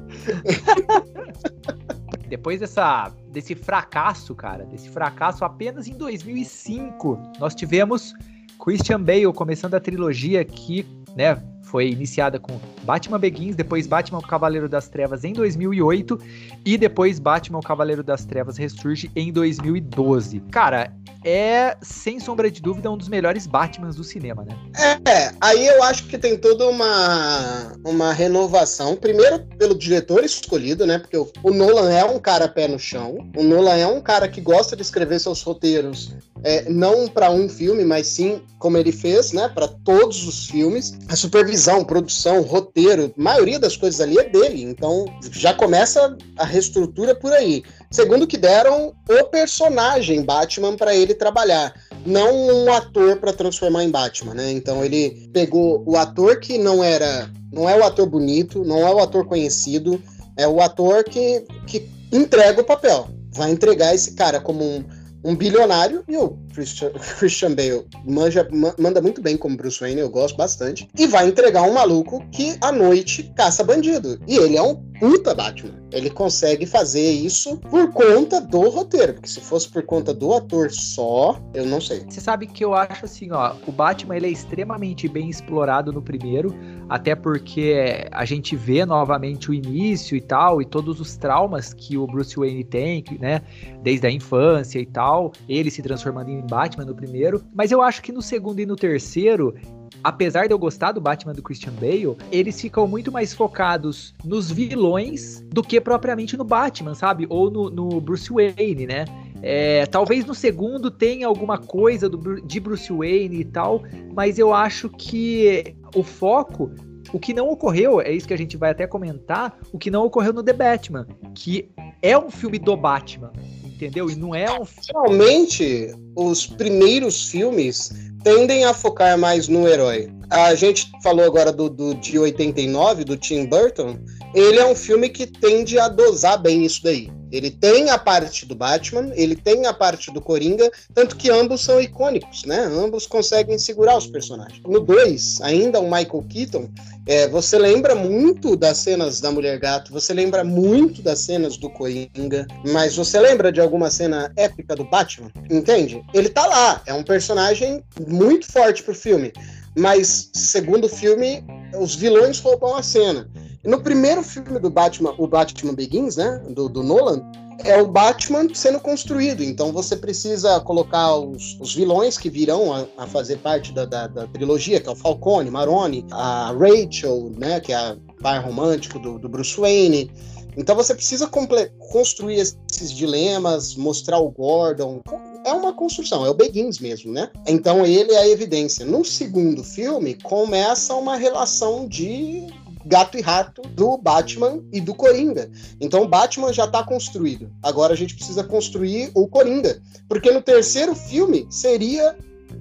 [2.29, 8.15] Depois dessa, desse fracasso, cara, desse fracasso apenas em 2005, nós tivemos
[8.63, 11.43] Christian Bale começando a trilogia aqui, né?
[11.69, 16.19] foi iniciada com Batman Begins, depois Batman o Cavaleiro das Trevas em 2008
[16.65, 20.41] e depois Batman o Cavaleiro das Trevas ressurge em 2012.
[20.51, 20.91] Cara,
[21.23, 24.57] é, sem sombra de dúvida, um dos melhores Batmans do cinema, né?
[25.05, 28.97] É, aí eu acho que tem toda uma, uma renovação.
[28.97, 30.99] Primeiro, pelo diretor escolhido, né?
[30.99, 33.19] Porque o, o Nolan é um cara pé no chão.
[33.37, 37.49] O Nolan é um cara que gosta de escrever seus roteiros, é, não para um
[37.49, 39.49] filme, mas sim como ele fez, né?
[39.49, 40.97] Para todos os filmes.
[41.09, 44.63] A supervisão, produção, roteiro, a maioria das coisas ali é dele.
[44.63, 47.63] Então já começa a reestrutura por aí.
[47.91, 51.75] Segundo que deram o personagem Batman para ele trabalhar,
[52.07, 54.53] não um ator para transformar em Batman, né?
[54.53, 58.93] Então ele pegou o ator que não era, não é o ator bonito, não é
[58.93, 60.03] o ator conhecido,
[60.37, 63.09] é o ator que, que entrega o papel.
[63.33, 64.85] Vai entregar esse cara como um,
[65.25, 70.11] um bilionário e o Christian, Christian Bale manja, manda muito bem como Bruce Wayne, eu
[70.11, 70.89] gosto bastante.
[70.99, 74.19] E vai entregar um maluco que à noite caça bandido.
[74.27, 75.79] E ele é um puta Batman.
[75.93, 80.71] Ele consegue fazer isso por conta do roteiro, porque se fosse por conta do ator
[80.71, 82.05] só, eu não sei.
[82.09, 86.03] Você sabe que eu acho assim, ó, o Batman ele é extremamente bem explorado no
[86.03, 86.55] primeiro,
[86.89, 91.97] até porque a gente vê novamente o início e tal, e todos os traumas que
[91.97, 93.41] o Bruce Wayne tem, né,
[93.83, 98.03] desde a infância e tal, ele se transformando em Batman no primeiro, mas eu acho
[98.03, 99.55] que no segundo e no terceiro
[100.03, 104.51] apesar de eu gostar do Batman do Christian Bale, eles ficam muito mais focados nos
[104.51, 107.27] vilões do que propriamente no Batman, sabe?
[107.29, 109.05] Ou no, no Bruce Wayne, né?
[109.41, 113.83] É, talvez no segundo tenha alguma coisa do, de Bruce Wayne e tal,
[114.15, 116.71] mas eu acho que o foco
[117.11, 120.05] o que não ocorreu, é isso que a gente vai até comentar, o que não
[120.05, 121.71] ocorreu no The Batman, que
[122.03, 123.33] é um filme do Batman,
[123.79, 124.11] entendeu?
[124.11, 124.65] E não é um.
[124.93, 127.93] Realmente, os primeiros filmes
[128.25, 130.11] tendem a focar mais no herói.
[130.31, 133.99] A gente falou agora do, do de 89, do Tim Burton.
[134.35, 137.11] Ele é um filme que tende a dosar bem isso daí.
[137.31, 141.63] Ele tem a parte do Batman, ele tem a parte do Coringa, tanto que ambos
[141.63, 142.65] são icônicos, né?
[142.65, 144.63] Ambos conseguem segurar os personagens.
[144.67, 146.69] No 2, ainda o Michael Keaton,
[147.07, 151.69] é, você lembra muito das cenas da Mulher Gato, você lembra muito das cenas do
[151.71, 155.31] Coringa, mas você lembra de alguma cena épica do Batman?
[155.51, 156.03] Entende?
[156.15, 159.33] Ele tá lá, é um personagem muito forte pro filme,
[159.79, 161.45] mas segundo filme,
[161.81, 163.31] os vilões roubam a cena.
[163.65, 167.23] No primeiro filme do Batman, o Batman Begins, né, do, do Nolan,
[167.65, 169.43] é o Batman sendo construído.
[169.43, 174.07] Então você precisa colocar os, os vilões que virão a, a fazer parte da, da,
[174.07, 178.99] da, trilogia, que é o Falcone, Maroni, a Rachel, né, que é a pai romântico
[178.99, 180.11] do, do Bruce Wayne.
[180.57, 185.01] Então você precisa construir esses dilemas, mostrar o Gordon.
[185.49, 187.31] É uma construção, é o Begins mesmo, né?
[187.47, 188.85] Então ele é a evidência.
[188.85, 192.47] No segundo filme, começa uma relação de
[192.85, 195.51] gato e rato do Batman e do Coringa.
[195.81, 197.51] Então o Batman já está construído.
[197.63, 199.81] Agora a gente precisa construir o Coringa.
[200.07, 202.15] Porque no terceiro filme seria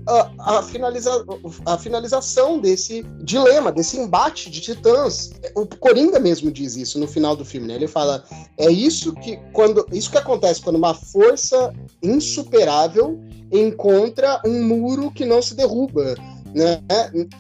[0.08, 1.26] a, a, finaliza,
[1.66, 5.32] a finalização desse dilema, desse embate de titãs.
[5.56, 7.76] O Coringa mesmo diz isso no final do filme, né?
[7.76, 8.24] Ele fala:
[8.58, 13.20] é isso que quando isso que acontece quando uma força insuperável
[13.52, 16.16] encontra um muro que não se derruba
[16.54, 16.82] né?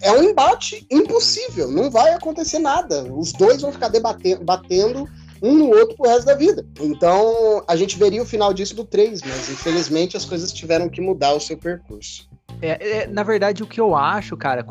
[0.01, 3.03] É um embate impossível, não vai acontecer nada.
[3.11, 5.07] Os dois vão ficar debatendo, batendo
[5.41, 6.65] um no outro pro resto da vida.
[6.79, 11.01] Então, a gente veria o final disso do 3, mas infelizmente as coisas tiveram que
[11.01, 12.26] mudar o seu percurso.
[12.61, 14.63] É, é, na verdade, o que eu acho, cara,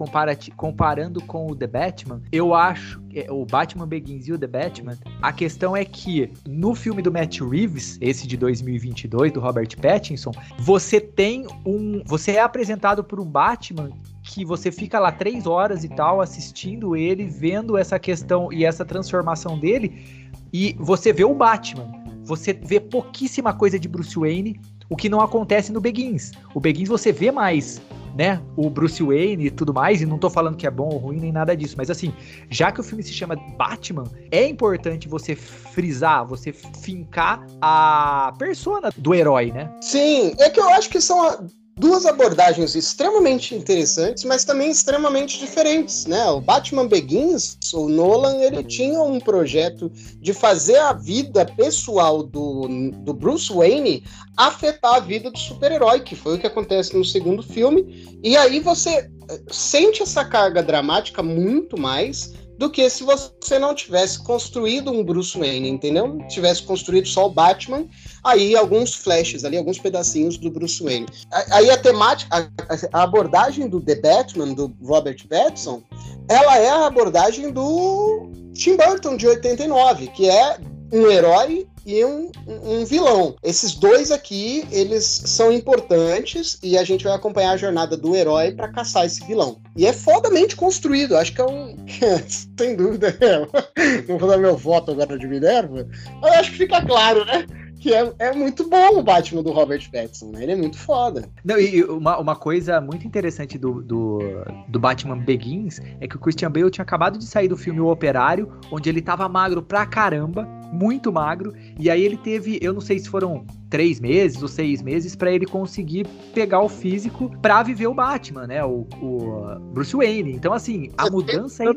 [0.56, 4.98] comparando com o The Batman, eu acho é, o Batman Begins e o The Batman,
[5.22, 10.32] a questão é que no filme do Matt Reeves, esse de 2022 do Robert Pattinson,
[10.58, 13.90] você tem um, você é apresentado por um Batman
[14.22, 18.84] que você fica lá três horas e tal assistindo ele, vendo essa questão e essa
[18.84, 21.90] transformação dele, e você vê o Batman.
[22.24, 26.32] Você vê pouquíssima coisa de Bruce Wayne, o que não acontece no Begins.
[26.54, 27.80] O Begins você vê mais,
[28.16, 30.96] né, o Bruce Wayne e tudo mais, e não tô falando que é bom ou
[30.98, 32.12] ruim nem nada disso, mas assim,
[32.48, 38.90] já que o filme se chama Batman, é importante você frisar, você fincar a persona
[38.96, 39.70] do herói, né?
[39.82, 41.46] Sim, é que eu acho que são
[41.78, 46.24] duas abordagens extremamente interessantes, mas também extremamente diferentes, né?
[46.30, 52.66] O Batman Begins, o Nolan, ele tinha um projeto de fazer a vida pessoal do,
[53.04, 54.02] do Bruce Wayne
[54.34, 58.58] afetar a vida do super-herói, que foi o que acontece no segundo filme, e aí
[58.58, 64.90] você eh, sente essa carga dramática muito mais do que se você não tivesse construído
[64.90, 66.18] um Bruce Wayne, entendeu?
[66.28, 67.86] Tivesse construído só o Batman,
[68.24, 71.06] aí alguns flashes ali, alguns pedacinhos do Bruce Wayne.
[71.50, 72.50] Aí a temática,
[72.92, 75.82] a, abordagem do The Batman, do Robert Pattinson,
[76.28, 80.58] ela é a abordagem do Tim Burton de 89, que é
[80.92, 83.36] um herói e um, um, vilão.
[83.44, 88.50] Esses dois aqui, eles são importantes e a gente vai acompanhar a jornada do herói
[88.52, 89.58] para caçar esse vilão.
[89.76, 91.76] E é fodamente construído, acho que é um.
[92.58, 94.02] Sem dúvida, é.
[94.08, 95.86] não vou dar meu voto agora de Minerva,
[96.20, 97.46] mas acho que fica claro, né?
[97.78, 100.42] que é, é muito bom o Batman do Robert Pattinson, né?
[100.42, 101.28] Ele é muito foda.
[101.44, 104.18] Não, e uma, uma coisa muito interessante do, do,
[104.66, 107.88] do Batman Begins é que o Christian Bale tinha acabado de sair do filme O
[107.88, 111.54] Operário, onde ele tava magro pra caramba, muito magro.
[111.78, 115.32] E aí ele teve, eu não sei se foram três meses ou seis meses para
[115.32, 118.64] ele conseguir pegar o físico para viver o Batman, né?
[118.64, 120.32] O, o, Bruce Wayne.
[120.32, 121.74] Então, assim, a mudança aí.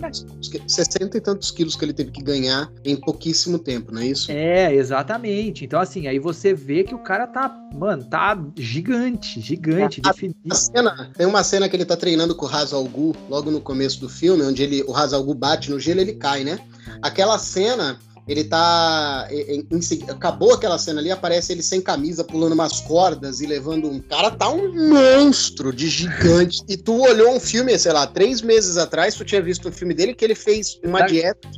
[0.68, 4.32] 60 e tantos quilos que ele teve que ganhar em pouquíssimo tempo, não é isso?
[4.32, 5.66] É, exatamente.
[5.66, 10.40] Então, assim, aí você vê que o cara tá, mano, tá gigante, gigante, a, definido.
[10.50, 13.62] A cena, tem uma cena que ele tá treinando com o Hazal Gu logo no
[13.62, 16.60] começo do filme, onde ele, o Hazal Gu bate no gelo e ele cai, né?
[17.02, 19.28] Aquela cena ele tá.
[19.32, 23.90] Em, em, acabou aquela cena ali, aparece ele sem camisa, pulando umas cordas e levando
[23.90, 24.00] um.
[24.00, 26.62] Cara, tá um monstro de gigante.
[26.68, 29.94] E tu olhou um filme, sei lá, três meses atrás, tu tinha visto um filme
[29.94, 31.50] dele que ele fez uma dieta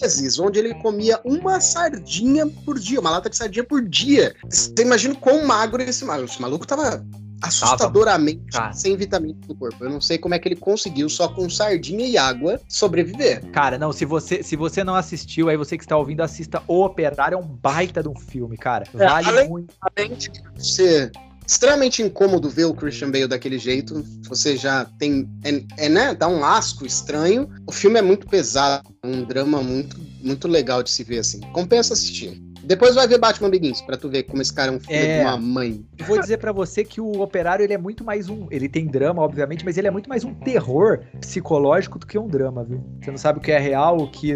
[0.00, 4.34] meses, onde ele comia uma sardinha por dia, uma lata de sardinha por dia.
[4.48, 6.30] Você imagina quão magro esse maluco.
[6.30, 7.04] Esse maluco tava
[7.42, 9.84] assustadoramente Tava, sem vitamina no corpo.
[9.84, 13.44] Eu não sei como é que ele conseguiu só com sardinha e água sobreviver.
[13.50, 16.84] Cara, não, se você se você não assistiu, aí você que está ouvindo, assista O
[16.84, 18.86] Operário, é um baita de um filme, cara.
[18.94, 19.74] É, vale é, além, muito.
[19.80, 21.12] Além de ser
[21.46, 26.28] extremamente incômodo ver o Christian Bale daquele jeito, você já tem é, é né, dá
[26.28, 27.48] um asco estranho.
[27.66, 31.40] O filme é muito pesado, um drama muito muito legal de se ver assim.
[31.52, 32.42] Compensa assistir.
[32.64, 35.20] Depois vai ver Batman Begins, pra tu ver como esse cara é um filho é,
[35.20, 35.84] de uma mãe.
[35.96, 38.46] Eu vou dizer para você que o Operário, ele é muito mais um...
[38.50, 42.28] Ele tem drama, obviamente, mas ele é muito mais um terror psicológico do que um
[42.28, 42.82] drama, viu?
[43.00, 44.34] Você não sabe o que é real, o que,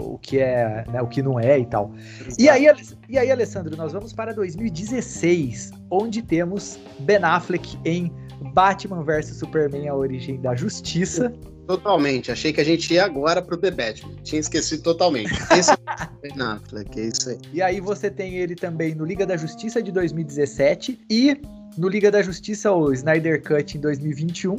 [0.00, 0.84] o que é...
[0.90, 1.92] Né, o que não é e tal.
[2.38, 2.66] E aí,
[3.08, 8.12] e aí, Alessandro, nós vamos para 2016, onde temos Ben Affleck em
[8.52, 11.32] Batman vs Superman, A Origem da Justiça.
[11.66, 12.30] Totalmente.
[12.30, 14.14] Achei que a gente ia agora pro The Batman.
[14.22, 15.32] Tinha esquecido totalmente.
[15.56, 15.76] Esse é
[16.22, 17.38] Ben Affleck, é isso aí.
[17.52, 21.40] E aí você tem ele também no Liga da Justiça de 2017 e
[21.76, 24.56] no Liga da Justiça, o Snyder Cut em 2021.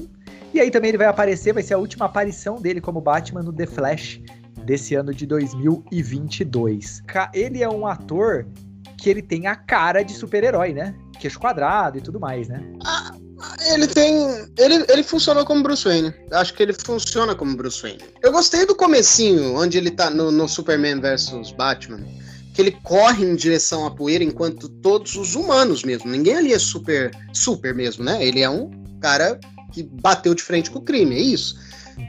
[0.54, 3.54] E aí também ele vai aparecer, vai ser a última aparição dele como Batman no
[3.54, 4.22] The Flash
[4.66, 7.04] desse ano de 2022.
[7.34, 8.46] Ele é um ator
[8.98, 10.96] que ele tem a cara de super-herói, né?
[11.20, 12.60] Queixo quadrado e tudo mais, né?
[12.84, 13.14] Ah,
[13.74, 14.48] ele tem.
[14.58, 16.14] Ele, ele funcionou como Bruce Wayne.
[16.32, 18.04] Acho que ele funciona como Bruce Wayne.
[18.22, 22.06] Eu gostei do comecinho, onde ele tá no, no Superman versus Batman.
[22.54, 26.10] Que ele corre em direção à poeira enquanto todos os humanos mesmo.
[26.10, 28.26] Ninguém ali é super, super mesmo, né?
[28.26, 29.40] Ele é um cara
[29.74, 31.58] que bateu de frente com o crime, é isso.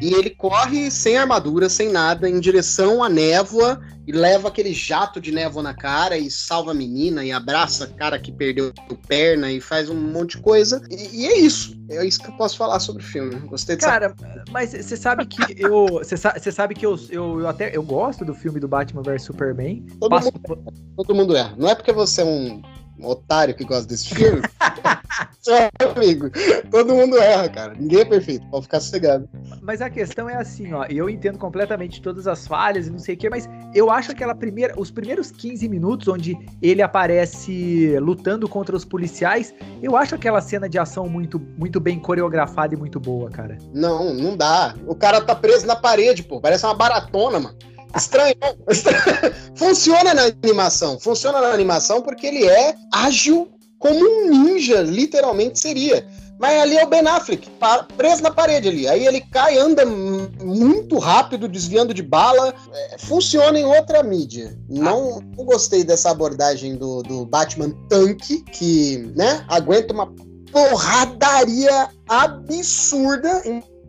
[0.00, 5.20] E ele corre sem armadura, sem nada, em direção à névoa e leva aquele jato
[5.20, 8.72] de névoa na cara e salva a menina e abraça a cara que perdeu
[9.08, 10.80] perna e faz um monte de coisa.
[10.88, 11.76] E, e é isso.
[11.88, 13.34] É isso que eu posso falar sobre o filme.
[13.48, 14.14] Gostei de Cara,
[14.50, 15.86] mas você sabe que eu.
[15.98, 19.22] Você sa sabe que eu, eu, eu, até eu gosto do filme do Batman vs
[19.22, 19.84] Superman.
[19.98, 20.32] Todo, Passo...
[20.32, 21.54] mundo, todo mundo erra.
[21.58, 22.62] Não é porque você é um
[22.98, 24.42] um otário que gosta desse filme.
[25.40, 26.30] Seu amigo.
[26.70, 27.74] Todo mundo erra, cara.
[27.74, 28.44] Ninguém é perfeito.
[28.50, 29.28] Pode ficar sossegado.
[29.62, 30.84] Mas a questão é assim, ó.
[30.86, 34.34] Eu entendo completamente todas as falhas e não sei o quê, mas eu acho aquela
[34.34, 34.74] primeira.
[34.78, 40.68] Os primeiros 15 minutos onde ele aparece lutando contra os policiais, eu acho aquela cena
[40.68, 43.56] de ação muito, muito bem coreografada e muito boa, cara.
[43.72, 44.74] Não, não dá.
[44.86, 46.40] O cara tá preso na parede, pô.
[46.40, 47.56] Parece uma baratona, mano.
[47.94, 48.36] Estranho,
[48.70, 49.34] estranho.
[49.54, 50.98] Funciona na animação.
[50.98, 56.06] Funciona na animação porque ele é ágil como um ninja, literalmente seria.
[56.38, 57.50] Mas ali é o Ben Affleck,
[57.96, 58.86] preso na parede ali.
[58.86, 62.54] Aí ele cai, anda muito rápido, desviando de bala.
[62.72, 64.56] É, funciona em outra mídia.
[64.68, 70.12] Não, não gostei dessa abordagem do, do Batman tanque, que né, aguenta uma
[70.52, 73.42] porradaria absurda,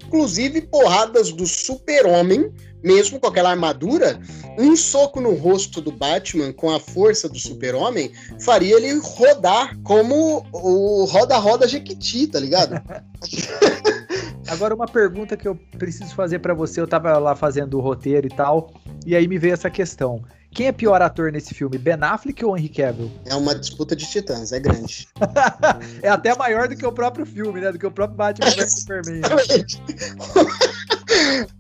[0.06, 2.50] inclusive porradas do super-homem
[2.84, 4.20] mesmo com aquela armadura,
[4.58, 10.46] um soco no rosto do Batman com a força do super-homem faria ele rodar como
[10.52, 12.82] o roda-roda Jequiti, tá ligado?
[14.48, 16.80] Agora, uma pergunta que eu preciso fazer para você.
[16.80, 18.74] Eu tava lá fazendo o roteiro e tal,
[19.06, 20.24] e aí me veio essa questão.
[20.52, 23.12] Quem é pior ator nesse filme, Ben Affleck ou Henry Cavill?
[23.26, 25.08] É uma disputa de titãs, é grande.
[26.02, 27.72] é até maior do que o próprio filme, né?
[27.72, 29.22] Do que o próprio Batman vs Superman.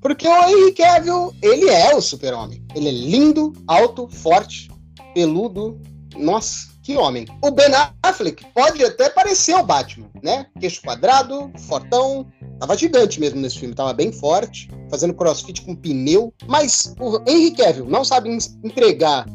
[0.02, 2.64] Porque o Henry Cavill, ele é o super-homem.
[2.76, 4.70] Ele é lindo, alto, forte,
[5.14, 5.80] peludo.
[6.16, 7.26] Nossa, que homem.
[7.44, 7.66] O Ben
[8.02, 10.46] Affleck pode até parecer o Batman, né?
[10.58, 12.26] Queixo quadrado, fortão.
[12.62, 16.34] Tava gigante mesmo nesse filme, tava bem forte, fazendo crossfit com pneu.
[16.48, 18.30] Mas o Henry Cavill não sabe
[18.64, 19.26] entregar,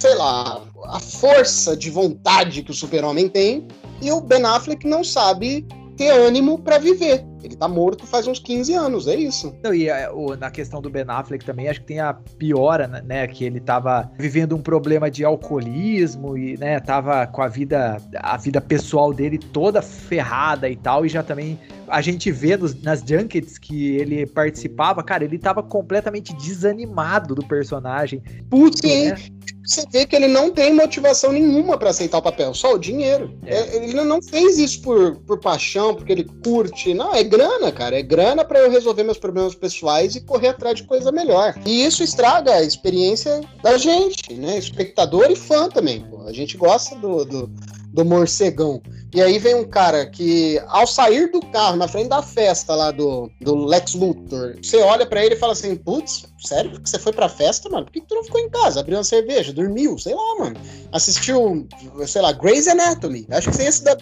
[0.00, 3.66] sei lá, a força de vontade que o super-homem tem.
[4.00, 7.26] E o Ben Affleck não sabe ter ânimo para viver.
[7.42, 9.54] Ele tá morto faz uns 15 anos, é isso.
[9.62, 12.86] Não, e é, o, na questão do Ben Affleck também, acho que tem a piora,
[12.86, 13.26] né, né?
[13.26, 18.36] Que ele tava vivendo um problema de alcoolismo e, né, tava com a vida, a
[18.36, 23.00] vida pessoal dele toda ferrada e tal, e já também a gente vê nos, nas
[23.00, 28.22] junkets que ele participava, cara, ele tava completamente desanimado do personagem.
[28.48, 29.10] Puto, Sim.
[29.10, 29.16] né?
[29.64, 33.38] você vê que ele não tem motivação nenhuma para aceitar o papel, só o dinheiro.
[33.46, 33.62] É.
[33.62, 36.92] É, ele não fez isso por, por paixão, porque ele curte.
[36.94, 37.98] Não, é grana, cara.
[37.98, 41.54] É grana para eu resolver meus problemas pessoais e correr atrás de coisa melhor.
[41.64, 44.58] E isso estraga a experiência da gente, né?
[44.58, 46.00] Espectador e fã também.
[46.02, 46.22] Pô.
[46.26, 47.50] A gente gosta do, do
[47.92, 48.82] do morcegão.
[49.14, 52.90] E aí vem um cara que, ao sair do carro, na frente da festa lá
[52.90, 56.98] do, do Lex Luthor, você olha para ele e fala assim: putz, sério que você
[56.98, 57.84] foi pra festa, mano?
[57.84, 58.80] Por que, que tu não ficou em casa?
[58.80, 60.56] Abriu uma cerveja, dormiu, sei lá, mano.
[60.90, 61.68] Assistiu,
[62.06, 63.26] sei lá, Grey's Anatomy.
[63.30, 63.98] Acho que você ia se dar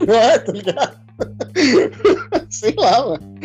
[0.00, 1.02] melhor, tá ligado?
[2.50, 3.36] sei lá, mano.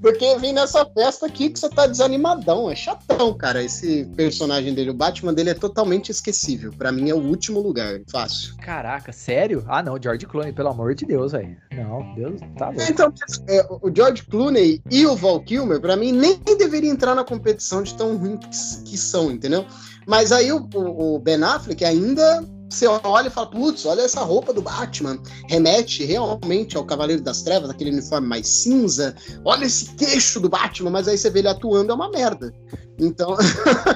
[0.00, 2.70] Porque vim nessa festa aqui que você tá desanimadão.
[2.70, 3.62] É chatão, cara.
[3.62, 6.72] Esse personagem dele, o Batman dele é totalmente esquecível.
[6.76, 8.00] Para mim é o último lugar.
[8.10, 8.56] Fácil.
[8.56, 9.62] Caraca, sério?
[9.68, 11.54] Ah, não, George Clooney, pelo amor de Deus, velho.
[11.72, 12.82] Não, Deus, tá louco.
[12.90, 13.12] Então,
[13.46, 17.82] é, o George Clooney e o Val Kilmer, pra mim, nem deveria entrar na competição
[17.82, 19.66] de tão ruim que, que são, entendeu?
[20.06, 24.52] Mas aí o, o Ben Affleck ainda você olha e fala, putz, olha essa roupa
[24.52, 25.18] do Batman,
[25.48, 29.14] remete realmente ao Cavaleiro das Trevas, aquele uniforme mais cinza,
[29.44, 32.54] olha esse queixo do Batman, mas aí você vê ele atuando, é uma merda.
[32.98, 33.36] Então,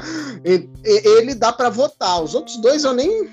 [0.45, 2.23] ele dá para votar.
[2.23, 3.29] Os outros dois eu nem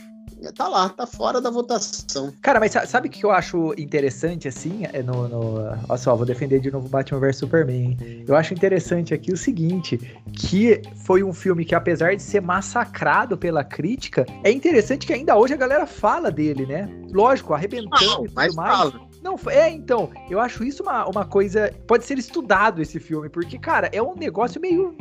[0.56, 2.34] tá lá, tá fora da votação.
[2.42, 5.56] Cara, mas sabe o que eu acho interessante, assim, é no, no...
[5.88, 7.98] Olha só, vou defender de novo Batman vs Superman.
[8.28, 9.98] Eu acho interessante aqui o seguinte,
[10.34, 15.36] que foi um filme que, apesar de ser massacrado pela crítica, é interessante que ainda
[15.36, 16.90] hoje a galera fala dele, né?
[17.12, 18.56] Lógico, arrebentando e tudo mais.
[18.56, 19.12] Fala.
[19.22, 21.72] Não, é, então, eu acho isso uma, uma coisa.
[21.86, 24.96] Pode ser estudado esse filme, porque, cara, é um negócio meio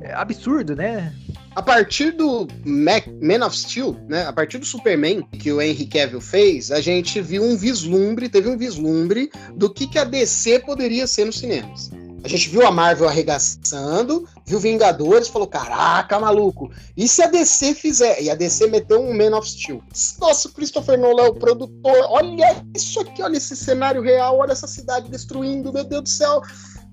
[0.00, 1.14] é, absurdo, né?
[1.54, 4.24] A partir do Mac, Man of Steel, né?
[4.26, 8.48] A partir do Superman que o Henry Cavill fez, a gente viu um vislumbre, teve
[8.48, 11.90] um vislumbre do que, que a DC poderia ser nos cinemas.
[12.22, 17.74] A gente viu a Marvel arregaçando, viu Vingadores, falou: caraca, maluco, e se a DC
[17.74, 18.22] fizer?
[18.22, 19.82] E a DC meteu um Man of Steel.
[20.20, 24.52] Nossa, o Christopher Nolan é o produtor, olha isso aqui, olha esse cenário real, olha
[24.52, 26.42] essa cidade destruindo, meu Deus do céu.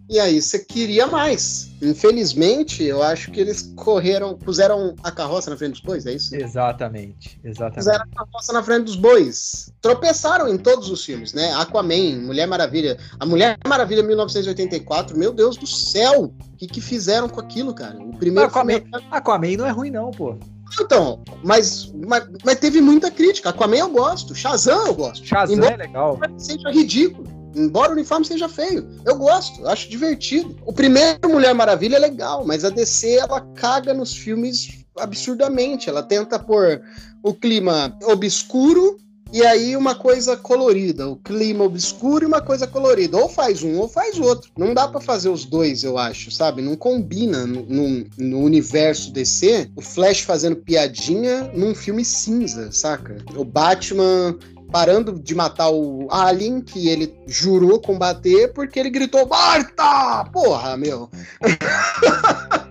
[0.10, 1.70] E aí você queria mais.
[1.82, 6.34] Infelizmente, eu acho que eles correram, puseram a carroça na frente dos bois, é isso?
[6.34, 7.76] Exatamente, exatamente.
[7.76, 9.74] Puseram a carroça na frente dos bois.
[9.82, 11.54] Tropeçaram em todos os filmes, né?
[11.56, 12.98] Aquaman, Mulher Maravilha.
[13.20, 16.34] A Mulher Maravilha 1984, meu Deus do céu!
[16.54, 18.00] O que, que fizeram com aquilo, cara?
[18.00, 19.08] O primeiro Aquaman, filme...
[19.12, 20.38] Aquaman não é ruim, não, pô.
[20.82, 23.50] Então, mas, mas, mas, teve muita crítica.
[23.50, 25.26] Aquaman eu gosto, Shazam eu gosto.
[25.26, 26.20] Shazam Embora é legal.
[26.38, 27.37] Seja ridículo.
[27.58, 30.56] Embora o uniforme seja feio, eu gosto, eu acho divertido.
[30.66, 35.90] O primeiro Mulher Maravilha é legal, mas a DC ela caga nos filmes absurdamente.
[35.90, 36.82] Ela tenta pôr
[37.24, 38.98] o clima obscuro
[39.32, 43.18] e aí uma coisa colorida, o clima obscuro e uma coisa colorida.
[43.18, 44.50] Ou faz um ou faz outro.
[44.58, 46.62] Não dá para fazer os dois, eu acho, sabe?
[46.62, 53.18] Não combina no, no, no, universo DC o Flash fazendo piadinha num filme cinza, saca?
[53.36, 54.38] O Batman
[54.72, 60.26] parando de matar o Alien, que ele jurou combater, porque ele gritou: Marta!
[60.32, 61.10] Porra, meu!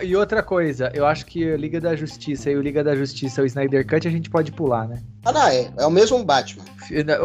[0.00, 3.46] E outra coisa, eu acho que Liga da Justiça e o Liga da Justiça, o
[3.46, 5.02] Snyder Cut, a gente pode pular, né?
[5.24, 5.70] Ah, não, é.
[5.78, 6.64] É o mesmo Batman.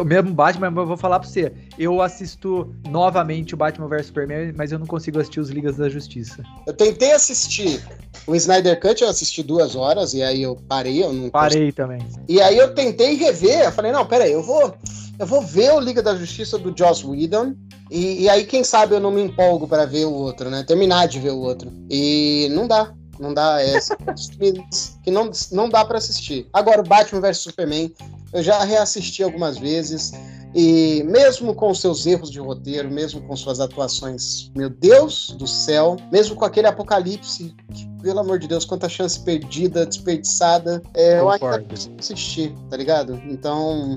[0.00, 1.52] O mesmo Batman, mas eu vou falar pra você.
[1.78, 5.88] Eu assisto novamente o Batman vs Superman, mas eu não consigo assistir os Ligas da
[5.88, 6.42] Justiça.
[6.66, 7.80] Eu tentei assistir
[8.26, 11.02] o Snyder Cut, eu assisti duas horas, e aí eu parei.
[11.02, 11.72] Eu não Parei consegui.
[11.72, 11.98] também.
[12.28, 14.74] E aí eu tentei rever, eu falei, não, peraí, eu vou.
[15.18, 17.54] Eu vou ver o Liga da Justiça do Joss Whedon.
[17.90, 20.62] E, e aí, quem sabe eu não me empolgo para ver o outro, né?
[20.62, 21.72] Terminar de ver o outro.
[21.90, 22.92] E não dá.
[23.18, 23.60] Não dá.
[23.60, 23.80] É
[25.02, 26.48] que não, não dá para assistir.
[26.52, 27.92] Agora, o Batman vs Superman,
[28.32, 30.12] eu já reassisti algumas vezes.
[30.54, 35.96] E mesmo com seus erros de roteiro, mesmo com suas atuações, meu Deus do céu,
[36.10, 41.28] mesmo com aquele apocalipse, que, pelo amor de Deus, quanta chance perdida, desperdiçada, é, eu
[41.28, 41.64] ainda
[41.98, 43.20] assistir, tá ligado?
[43.28, 43.96] Então,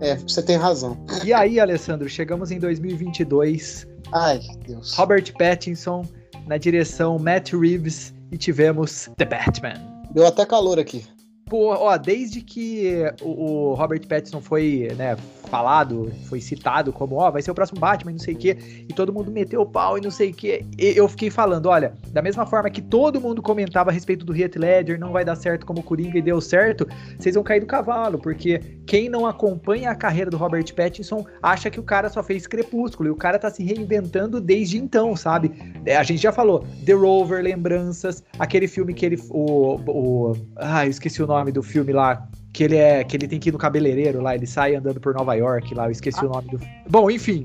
[0.00, 0.96] é, você tem razão.
[1.24, 3.86] E aí, Alessandro, chegamos em 2022.
[4.12, 4.94] Ai, Deus.
[4.94, 6.04] Robert Pattinson
[6.46, 9.74] na direção Matt Reeves e tivemos The Batman.
[10.12, 11.04] Deu até calor aqui.
[11.46, 15.16] Pô, ó, desde que o, o Robert Pattinson foi, né,
[15.46, 18.56] falado, foi citado como, ó, oh, vai ser o próximo Batman, não sei o quê,
[18.88, 20.64] e todo mundo meteu o pau e não sei o quê.
[20.78, 24.36] E eu fiquei falando, olha, da mesma forma que todo mundo comentava a respeito do
[24.36, 26.86] Heath Ledger, não vai dar certo como Coringa e deu certo,
[27.18, 31.70] vocês vão cair do cavalo, porque quem não acompanha a carreira do Robert Pattinson acha
[31.70, 35.52] que o cara só fez Crepúsculo, e o cara tá se reinventando desde então, sabe?
[35.84, 40.86] É, a gente já falou, The Rover, Lembranças, aquele filme que ele, o, o ah,
[40.86, 43.58] esqueci o nome do filme lá, que ele é que ele tem que ir no
[43.58, 46.24] cabeleireiro lá, ele sai andando por Nova York lá, eu esqueci ah.
[46.26, 46.60] o nome do.
[46.88, 47.44] Bom, enfim.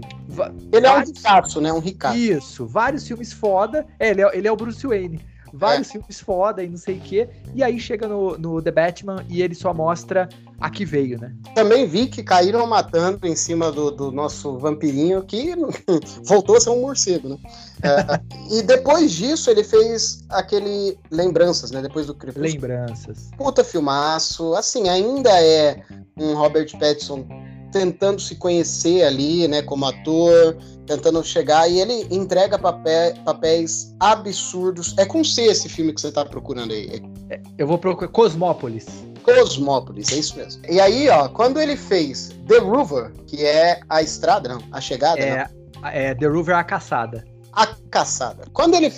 [0.72, 1.10] Ele vários...
[1.10, 1.74] é um ricaço, né?
[1.74, 2.18] Um ricaço.
[2.18, 3.86] Isso, vários filmes foda.
[4.00, 5.20] É, ele é, ele é o Bruce Wayne.
[5.54, 5.92] Vários é.
[5.94, 7.30] filmes foda e não sei o quê.
[7.54, 10.30] E aí chega no, no The Batman e ele só mostra
[10.60, 11.34] a que veio, né?
[11.56, 15.54] Também vi que caíram matando em cima do, do nosso vampirinho que
[16.24, 17.38] voltou a ser um morcego, né?
[17.82, 21.82] É, e depois disso ele fez aquele Lembranças, né?
[21.82, 22.52] Depois do Crepúsculo.
[22.52, 23.30] Lembranças.
[23.38, 24.54] Puta filmaço.
[24.54, 25.82] Assim, ainda é
[26.18, 27.26] um Robert Pattinson
[27.72, 34.96] tentando se conhecer ali, né, como ator, tentando chegar, e ele entrega papé, papéis absurdos.
[34.98, 37.02] É com C esse filme que você tá procurando aí.
[37.30, 38.86] É, eu vou procurar Cosmópolis.
[39.24, 40.62] Cosmópolis, é isso mesmo.
[40.68, 45.22] E aí, ó, quando ele fez The Rover, que é a estrada, não, a chegada,
[45.22, 45.88] é, não.
[45.88, 47.24] é The Rover a caçada.
[47.54, 48.46] A caçada.
[48.54, 48.92] Quando ele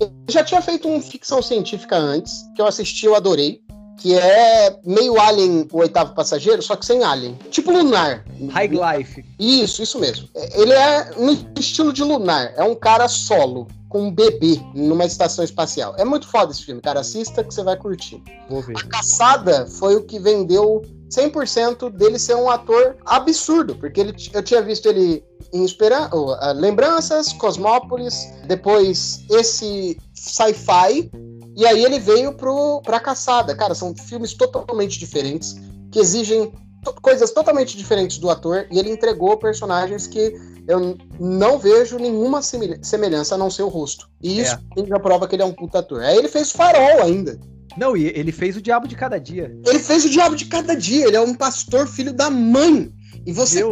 [0.00, 3.60] eu já tinha feito uma ficção científica antes, que eu assisti, eu adorei
[3.98, 7.38] que é meio Alien, o oitavo passageiro, só que sem Alien.
[7.50, 8.24] Tipo Lunar.
[8.50, 9.24] High Life.
[9.38, 10.28] Isso, isso mesmo.
[10.34, 12.52] Ele é no estilo de Lunar.
[12.56, 15.94] É um cara solo, com um bebê, numa estação espacial.
[15.96, 17.00] É muito foda esse filme, cara.
[17.00, 18.22] Assista que você vai curtir.
[18.50, 18.76] Vou ver.
[18.76, 24.42] A Caçada foi o que vendeu 100% dele ser um ator absurdo, porque ele, eu
[24.42, 25.22] tinha visto ele
[25.52, 31.10] em Esperan uh, Lembranças, Cosmópolis, depois esse sci-fi
[31.56, 33.54] e aí ele veio pro, pra caçada.
[33.54, 35.56] Cara, são filmes totalmente diferentes,
[35.90, 36.52] que exigem
[37.00, 40.34] coisas totalmente diferentes do ator, e ele entregou personagens que
[40.66, 44.08] eu não vejo nenhuma semelhança a não ser o rosto.
[44.22, 44.86] E isso é.
[44.86, 46.02] já prova que ele é um puta ator.
[46.02, 47.38] Aí ele fez Farol ainda.
[47.76, 49.54] Não, e ele fez o Diabo de Cada Dia.
[49.66, 52.92] Ele fez o Diabo de Cada Dia, ele é um pastor filho da mãe.
[53.26, 53.62] E você,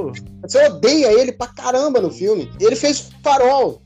[0.40, 2.50] você odeia ele pra caramba no filme.
[2.58, 3.81] Ele fez Farol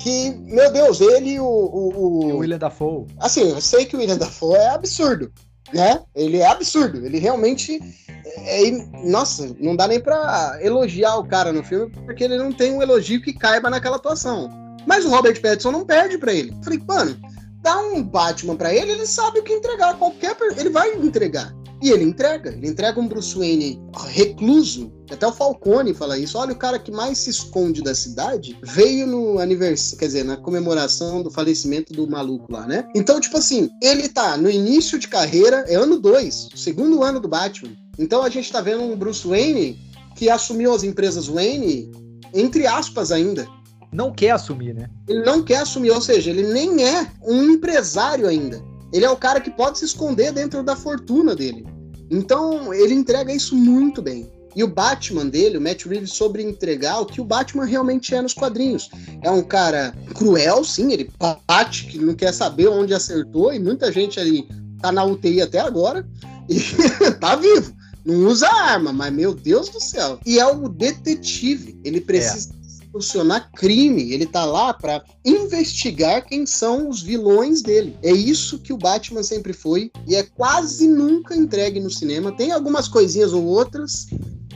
[0.00, 2.38] que, meu Deus, ele o, o, o...
[2.38, 3.06] William Dafoe.
[3.18, 5.30] Assim, eu sei que o William Dafoe é absurdo,
[5.72, 6.00] né?
[6.14, 7.78] Ele é absurdo, ele realmente
[8.24, 8.70] é, é,
[9.04, 12.82] nossa, não dá nem pra elogiar o cara no filme, porque ele não tem um
[12.82, 14.50] elogio que caiba naquela atuação.
[14.86, 16.56] Mas o Robert Pattinson não perde para ele.
[16.64, 17.20] falei, mano,
[17.62, 19.98] dá um Batman para ele, ele sabe o que entregar.
[19.98, 20.34] Qualquer.
[20.56, 21.52] Ele vai entregar.
[21.82, 22.50] E ele entrega.
[22.50, 24.92] Ele entrega um Bruce Wayne recluso.
[25.10, 26.38] Até o Falcone fala isso.
[26.38, 30.36] Olha, o cara que mais se esconde da cidade veio no aniversário, quer dizer, na
[30.36, 32.86] comemoração do falecimento do maluco lá, né?
[32.94, 37.28] Então, tipo assim, ele tá no início de carreira, é ano 2, segundo ano do
[37.28, 37.72] Batman.
[37.98, 39.78] Então a gente tá vendo um Bruce Wayne
[40.14, 41.90] que assumiu as empresas Wayne,
[42.34, 43.46] entre aspas ainda
[43.92, 44.88] não quer assumir, né?
[45.08, 48.62] Ele não quer assumir, ou seja, ele nem é um empresário ainda.
[48.92, 51.66] Ele é o cara que pode se esconder dentro da fortuna dele.
[52.10, 54.30] Então, ele entrega isso muito bem.
[54.54, 58.20] E o Batman dele, o Matt Reeves, sobre entregar o que o Batman realmente é
[58.20, 58.90] nos quadrinhos.
[59.22, 61.08] É um cara cruel, sim, ele
[61.46, 64.48] bate, que não quer saber onde acertou, e muita gente ali
[64.80, 66.04] tá na UTI até agora,
[66.48, 66.60] e
[67.20, 67.72] tá vivo.
[68.04, 70.18] Não usa arma, mas meu Deus do céu.
[70.26, 71.78] E é o detetive.
[71.84, 72.59] Ele precisa é
[72.90, 77.96] solucionar crime, ele tá lá para investigar quem são os vilões dele.
[78.02, 82.32] É isso que o Batman sempre foi e é quase nunca entregue no cinema.
[82.32, 84.06] Tem algumas coisinhas ou outras,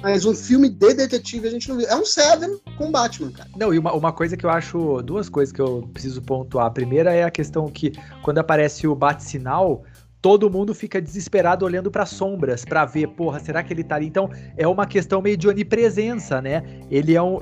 [0.03, 1.87] mas um filme de detetive a gente não viu.
[1.87, 3.49] É um Seven com Batman, cara.
[3.57, 5.01] Não, e uma, uma coisa que eu acho.
[5.03, 6.67] Duas coisas que eu preciso pontuar.
[6.67, 9.83] A primeira é a questão que, quando aparece o bate-sinal,
[10.25, 14.07] todo mundo fica desesperado olhando para sombras para ver, porra, será que ele tá ali?
[14.07, 16.63] Então é uma questão meio de onipresença, né?
[16.91, 17.39] Ele é um.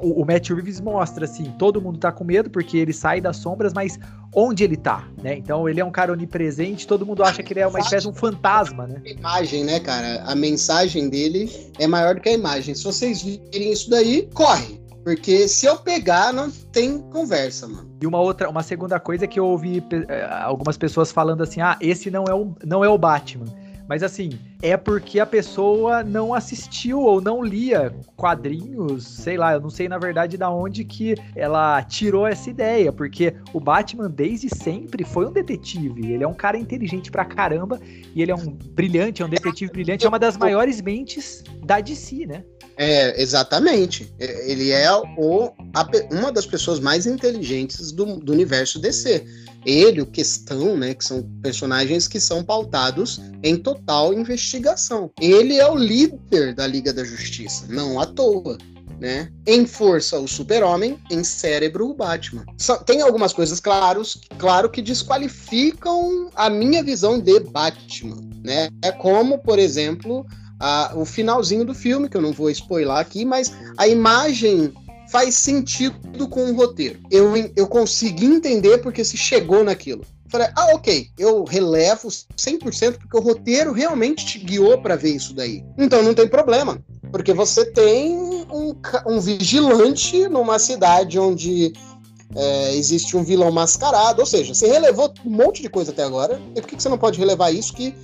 [0.00, 3.36] O, o Matt Reeves mostra assim: todo mundo tá com medo porque ele sai das
[3.36, 3.98] sombras, mas
[4.34, 5.36] onde ele tá, né?
[5.36, 8.08] Então ele é um cara onipresente, todo mundo acha que ele é uma espécie de
[8.08, 9.02] um fantasma, né?
[9.04, 10.22] A imagem, né, cara?
[10.22, 12.74] A mensagem dele é maior do que a imagem.
[12.74, 14.81] Se vocês virem isso daí, corre.
[15.04, 17.90] Porque se eu pegar, não tem conversa, mano.
[18.00, 21.60] E uma outra, uma segunda coisa é que eu ouvi eh, algumas pessoas falando assim:
[21.60, 23.46] ah, esse não é o, não é o Batman.
[23.88, 29.60] Mas assim, é porque a pessoa não assistiu ou não lia quadrinhos, sei lá, eu
[29.60, 34.48] não sei na verdade da onde que ela tirou essa ideia, porque o Batman desde
[34.48, 37.78] sempre foi um detetive, ele é um cara inteligente pra caramba
[38.14, 41.80] e ele é um brilhante, é um detetive brilhante, é uma das maiores mentes da
[41.80, 42.44] DC, né?
[42.76, 44.12] É, exatamente.
[44.18, 49.24] É, ele é o, a, uma das pessoas mais inteligentes do, do universo DC.
[49.64, 55.10] Ele, o Questão, né, que são personagens que são pautados em total investigação.
[55.20, 58.58] Ele é o líder da Liga da Justiça, não à toa.
[58.98, 59.32] Né?
[59.48, 62.44] Em força, o Super-Homem, em cérebro, o Batman.
[62.56, 68.68] Só, tem algumas coisas, claros, claro, que desqualificam a minha visão de Batman, né?
[68.80, 70.24] É como, por exemplo,
[70.62, 74.72] a, o finalzinho do filme, que eu não vou spoiler aqui, mas a imagem
[75.10, 77.00] faz sentido com o roteiro.
[77.10, 80.04] Eu, eu consegui entender porque se chegou naquilo.
[80.28, 85.34] Falei, ah, ok, eu relevo 100% porque o roteiro realmente te guiou para ver isso
[85.34, 85.64] daí.
[85.76, 88.74] Então não tem problema, porque você tem um,
[89.06, 91.72] um vigilante numa cidade onde
[92.34, 96.40] é, existe um vilão mascarado, ou seja, você relevou um monte de coisa até agora,
[96.54, 97.94] e por que, que você não pode relevar isso que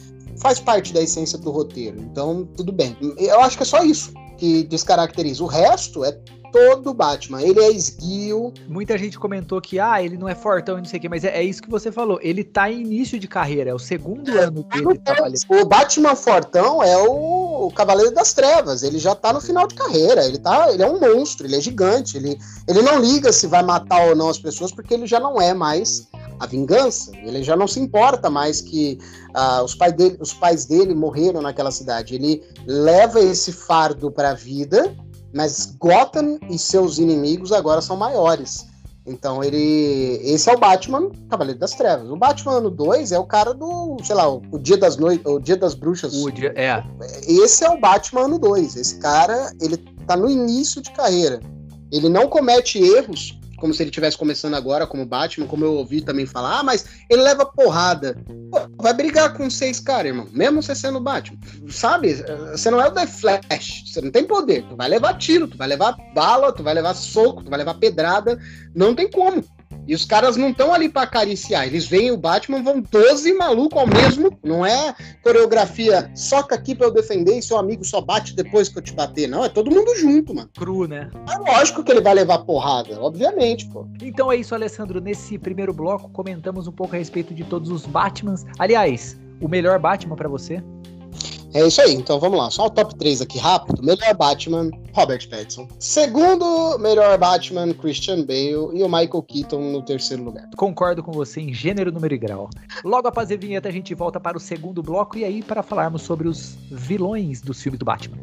[0.41, 2.01] faz parte da essência do roteiro?
[2.01, 2.97] Então, tudo bem.
[3.18, 5.43] Eu acho que é só isso que descaracteriza.
[5.43, 6.12] O resto é
[6.53, 7.42] todo Batman.
[7.42, 8.53] Ele é esguio.
[8.68, 11.24] Muita gente comentou que, ah, ele não é fortão e não sei o quê, mas
[11.24, 12.18] é, é, isso que você falou.
[12.22, 15.38] Ele tá em início de carreira, é o segundo é, ano dele trabalhando.
[15.49, 18.82] O Batman fortão é o, o, Cavaleiro das Trevas.
[18.82, 20.24] Ele já tá no final de carreira.
[20.24, 22.16] Ele, tá, ele é um monstro, ele é gigante.
[22.16, 25.40] Ele, ele não liga se vai matar ou não as pessoas, porque ele já não
[25.40, 26.09] é mais
[26.40, 27.11] a vingança.
[27.16, 28.99] Ele já não se importa mais que
[29.30, 32.14] uh, os, pai dele, os pais dele morreram naquela cidade.
[32.14, 34.94] Ele leva esse fardo para a vida
[35.35, 38.66] mas Gotham e seus inimigos agora são maiores.
[39.07, 40.20] Então ele.
[40.22, 42.11] Esse é o Batman Cavaleiro das Trevas.
[42.11, 45.39] O Batman ano 2 é o cara do, sei lá, o Dia das Noites, o
[45.39, 46.14] Dia das Bruxas.
[46.14, 46.83] O dia, é.
[47.26, 48.76] Esse é o Batman ano 2.
[48.76, 51.41] Esse cara, ele tá no início de carreira.
[51.91, 56.00] Ele não comete erros como se ele estivesse começando agora como Batman, como eu ouvi
[56.00, 58.16] também falar, ah, mas ele leva porrada.
[58.50, 61.38] Pô, vai brigar com seis caras, irmão, mesmo você sendo Batman.
[61.68, 62.14] Sabe?
[62.52, 64.64] Você não é o The Flash, você não tem poder.
[64.68, 67.74] Tu vai levar tiro, tu vai levar bala, tu vai levar soco, tu vai levar
[67.74, 68.38] pedrada,
[68.74, 69.44] não tem como.
[69.89, 71.66] E os caras não estão ali para acariciar.
[71.66, 74.39] Eles veem o Batman, vão 12 malucos ao mesmo.
[74.45, 78.78] Não é coreografia, soca aqui para eu defender e seu amigo só bate depois que
[78.78, 79.26] eu te bater.
[79.26, 80.51] Não, é todo mundo junto, mano.
[80.55, 81.11] Cru, né?
[81.26, 83.86] É lógico que ele vai levar porrada, obviamente, pô.
[84.03, 85.01] Então é isso, Alessandro.
[85.01, 88.45] Nesse primeiro bloco, comentamos um pouco a respeito de todos os Batmans.
[88.59, 90.62] Aliás, o melhor Batman para você?
[91.55, 92.51] É isso aí, então vamos lá.
[92.51, 93.82] Só o top 3 aqui rápido.
[93.82, 95.66] Melhor Batman, Robert Pattinson.
[95.78, 98.70] Segundo melhor Batman, Christian Bale.
[98.74, 100.49] E o Michael Keaton no terceiro lugar.
[100.57, 102.51] Concordo com você em gênero, número e grau.
[102.84, 106.03] Logo após a vinheta, a gente volta para o segundo bloco e aí para falarmos
[106.03, 108.18] sobre os vilões dos filmes do Batman.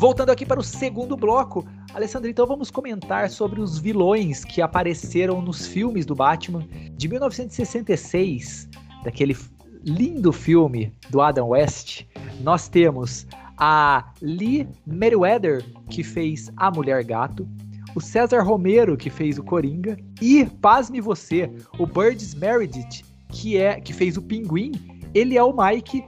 [0.00, 5.42] Voltando aqui para o segundo bloco, Alessandro, então vamos comentar sobre os vilões que apareceram
[5.42, 8.66] nos filmes do Batman de 1966,
[9.04, 9.36] daquele
[9.84, 12.06] lindo filme do Adam West.
[12.40, 13.26] Nós temos
[13.58, 17.46] a Lee Meriwether, que fez A Mulher Gato,
[17.94, 23.78] o César Romero, que fez o Coringa, e, pasme você, o Burgess Meredith, que, é,
[23.78, 24.72] que fez o Pinguim,
[25.12, 26.02] ele é o Mike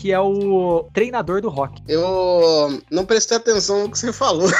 [0.00, 1.82] que é o treinador do rock.
[1.86, 4.48] Eu não prestei atenção no que você falou.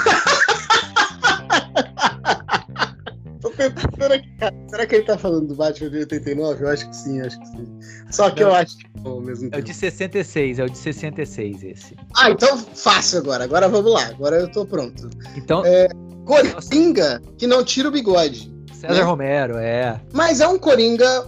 [3.98, 4.28] será, que,
[4.68, 6.62] será que ele tá falando do Batman de 89?
[6.62, 7.80] Eu acho que sim, acho que sim.
[8.10, 9.56] Só que não, eu acho que é o mesmo tempo.
[9.56, 11.96] É o de 66, é o de 66 esse.
[12.18, 13.44] Ah, então fácil agora.
[13.44, 14.08] Agora vamos lá.
[14.08, 15.08] Agora eu tô pronto.
[15.36, 15.64] Então.
[15.64, 15.88] É,
[16.26, 18.52] Coringa que não tira o bigode.
[18.74, 19.00] César né?
[19.00, 19.98] Romero, é.
[20.12, 21.26] Mas é um Coringa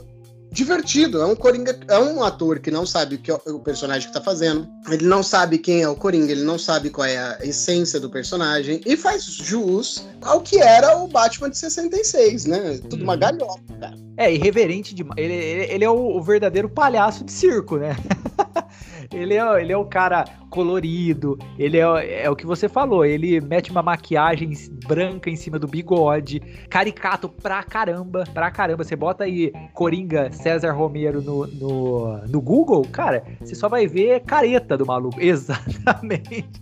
[0.52, 1.20] divertido.
[1.20, 4.14] É um Coringa, é um ator que não sabe o que é o personagem que
[4.14, 4.68] tá fazendo.
[4.88, 8.10] Ele não sabe quem é o Coringa, ele não sabe qual é a essência do
[8.10, 12.78] personagem e faz jus ao que era o Batman de 66, né?
[12.88, 13.18] Tudo uma uhum.
[13.18, 13.96] galhofa, cara.
[14.18, 15.18] É, irreverente demais.
[15.18, 17.96] Ele, ele, ele é o, o verdadeiro palhaço de circo, né?
[19.12, 23.40] Ele é, ele é o cara colorido, ele é, é o que você falou, ele
[23.40, 24.52] mete uma maquiagem
[24.86, 28.84] branca em cima do bigode, caricato pra caramba, pra caramba.
[28.84, 34.20] Você bota aí Coringa César Romero no, no, no Google, cara, você só vai ver
[34.20, 35.18] careta do maluco.
[35.22, 36.60] Exatamente.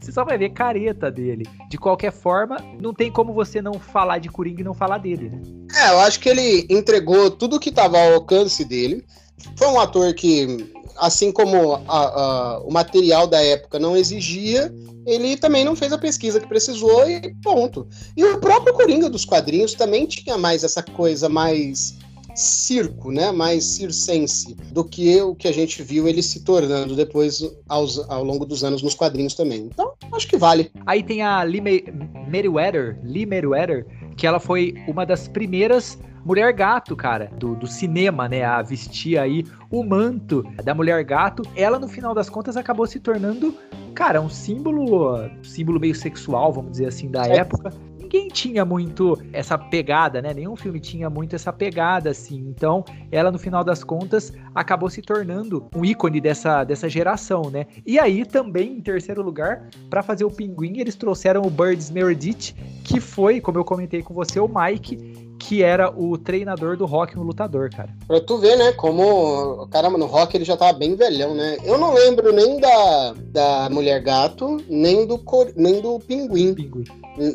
[0.00, 1.46] Você só vai ver careta dele.
[1.70, 5.30] De qualquer forma, não tem como você não falar de Coringa e não falar dele,
[5.30, 5.40] né?
[5.74, 9.04] É, eu acho que ele entregou tudo que estava ao alcance dele.
[9.56, 14.72] Foi um ator que assim como a, a, o material da época não exigia,
[15.06, 17.88] ele também não fez a pesquisa que precisou e ponto.
[18.16, 21.94] E o próprio Coringa dos quadrinhos também tinha mais essa coisa mais
[22.34, 27.42] circo, né, mais circense do que o que a gente viu ele se tornando depois
[27.68, 29.68] aos, ao longo dos anos nos quadrinhos também.
[29.72, 30.70] Então, acho que vale.
[30.86, 31.60] Aí tem a Lee
[32.28, 38.28] Meriwether, Lee Meriwether, que ela foi uma das primeiras Mulher Gato, cara, do, do cinema,
[38.28, 38.44] né?
[38.44, 41.42] A vestir aí o manto da Mulher Gato.
[41.56, 43.54] Ela, no final das contas, acabou se tornando,
[43.92, 47.38] cara, um símbolo, símbolo meio sexual, vamos dizer assim, da é.
[47.38, 47.72] época
[48.12, 50.34] ninguém tinha muito essa pegada, né?
[50.34, 52.44] Nenhum filme tinha muito essa pegada, assim.
[52.46, 57.66] Então, ela, no final das contas, acabou se tornando um ícone dessa, dessa geração, né?
[57.86, 62.54] E aí, também, em terceiro lugar, para fazer o Pinguim, eles trouxeram o Birds Meredith,
[62.84, 67.16] que foi, como eu comentei com você, o Mike, que era o treinador do Rock
[67.16, 67.90] no lutador, cara.
[68.06, 71.56] Pra tu ver, né, como, caramba, no Rock ele já tava bem velhão, né?
[71.64, 75.20] Eu não lembro nem da, da Mulher Gato, nem do,
[75.56, 76.84] nem do Pinguim, Pinguim.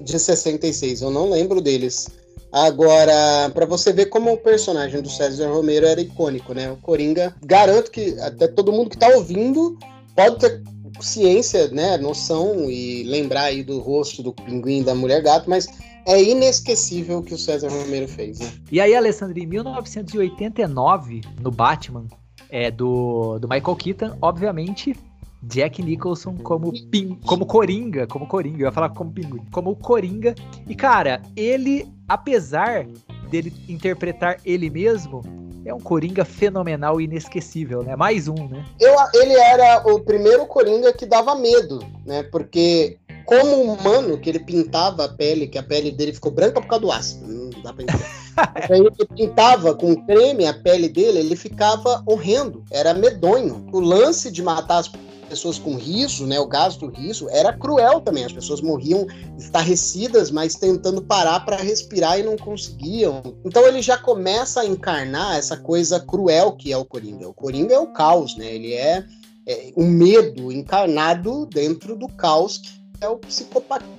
[0.03, 2.07] de 66, eu não lembro deles.
[2.49, 6.71] Agora, para você ver como o personagem do César Romero era icônico, né?
[6.71, 9.77] O Coringa, garanto que até todo mundo que tá ouvindo
[10.15, 10.61] pode ter
[11.01, 15.67] ciência, né, noção e lembrar aí do rosto do pinguim da mulher gato, mas
[16.07, 18.49] é inesquecível o que o César Romero fez, né?
[18.71, 22.07] E aí, Alessandro, em 1989, no Batman,
[22.49, 24.95] é, do, do Michael Keaton, obviamente,
[25.43, 30.33] Jack Nicholson como, pin, como Coringa, como Coringa, eu ia falar como pinguim, como Coringa.
[30.65, 32.87] E cara, ele, apesar
[33.29, 35.21] dele interpretar ele mesmo,
[35.65, 37.97] é um Coringa fenomenal e inesquecível, né?
[37.97, 38.65] Mais um, né?
[38.79, 42.23] Eu, ele era o primeiro Coringa que dava medo, né?
[42.23, 42.97] Porque
[43.27, 46.85] como humano, que ele pintava a pele, que a pele dele ficou branca por causa
[46.85, 48.05] do ácido, não dá pra entender.
[48.37, 53.67] Aí ele pintava com creme a pele dele, ele ficava horrendo, era medonho.
[53.73, 54.89] O lance de matar as
[55.29, 58.23] pessoas com riso, né, o gás do riso, era cruel também.
[58.23, 59.05] As pessoas morriam
[59.37, 63.21] estarrecidas, mas tentando parar para respirar e não conseguiam.
[63.43, 67.27] Então ele já começa a encarnar essa coisa cruel que é o Coringa.
[67.27, 68.45] O Coringa é o caos, né?
[68.45, 69.03] Ele é,
[69.45, 73.19] é o medo encarnado dentro do caos que é o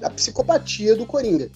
[0.03, 1.51] a psicopatia do Coringa.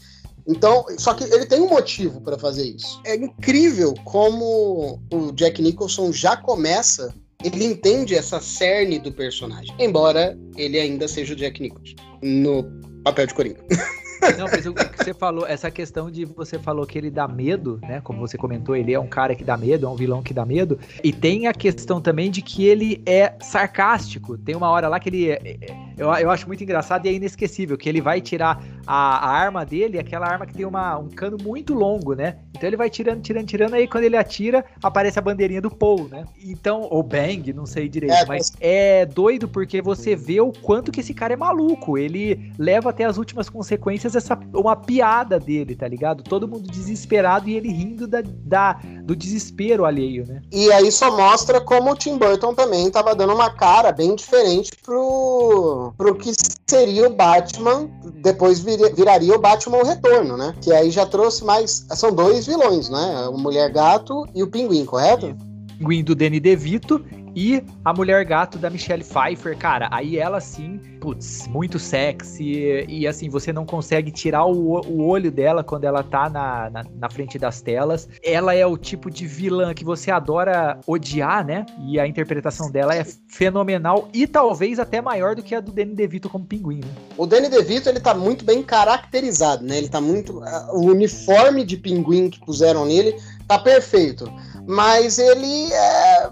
[0.47, 3.01] Então, só que ele tem um motivo para fazer isso.
[3.05, 7.14] É incrível como o Jack Nicholson já começa
[7.45, 12.64] ele entende essa cerne do personagem, embora ele ainda seja o Jack Nicholson no
[13.03, 13.64] papel de Coringa.
[14.38, 17.80] Não, mas o que você falou, essa questão de você falou que ele dá medo,
[17.82, 18.00] né?
[18.02, 20.44] Como você comentou, ele é um cara que dá medo, é um vilão que dá
[20.44, 20.78] medo.
[21.02, 24.38] E tem a questão também de que ele é sarcástico.
[24.38, 25.30] Tem uma hora lá que ele.
[25.30, 25.56] É, é,
[25.96, 29.64] eu, eu acho muito engraçado e é inesquecível, que ele vai tirar a, a arma
[29.64, 32.36] dele, aquela arma que tem uma, um cano muito longo, né?
[32.56, 36.08] Então ele vai tirando, tirando, tirando, aí quando ele atira, aparece a bandeirinha do Paul,
[36.08, 36.24] né?
[36.42, 40.92] Então, ou Bang, não sei direito, é, mas é doido porque você vê o quanto
[40.92, 41.98] que esse cara é maluco.
[41.98, 46.22] Ele leva até as últimas consequências essa uma piada dele, tá ligado?
[46.22, 50.42] Todo mundo desesperado e ele rindo da, da, do desespero alheio, né?
[50.52, 54.70] E aí só mostra como o Tim Burton também tava dando uma cara bem diferente
[54.82, 56.32] pro, pro que
[56.68, 57.88] seria o Batman,
[58.22, 60.54] depois vir, viraria o Batman o Retorno, né?
[60.60, 61.86] Que aí já trouxe mais.
[61.90, 63.28] São dois vilões, né?
[63.28, 65.36] O Mulher Gato e o Pinguim, correto?
[65.78, 67.04] Pinguim do Danny DeVito
[67.35, 72.85] e a Mulher Gato da Michelle Pfeiffer, cara, aí ela sim, putz, muito sexy.
[72.89, 76.85] E assim, você não consegue tirar o, o olho dela quando ela tá na, na,
[76.95, 78.09] na, frente das telas.
[78.22, 81.64] Ela é o tipo de vilã que você adora odiar, né?
[81.87, 85.95] E a interpretação dela é fenomenal e talvez até maior do que a do Danny
[85.95, 86.93] DeVito como pinguim, né?
[87.16, 89.78] O Danny DeVito, ele tá muito bem caracterizado, né?
[89.78, 90.43] Ele tá muito.
[90.72, 93.16] O uniforme de pinguim que puseram nele
[93.49, 94.30] tá perfeito.
[94.66, 96.30] Mas ele é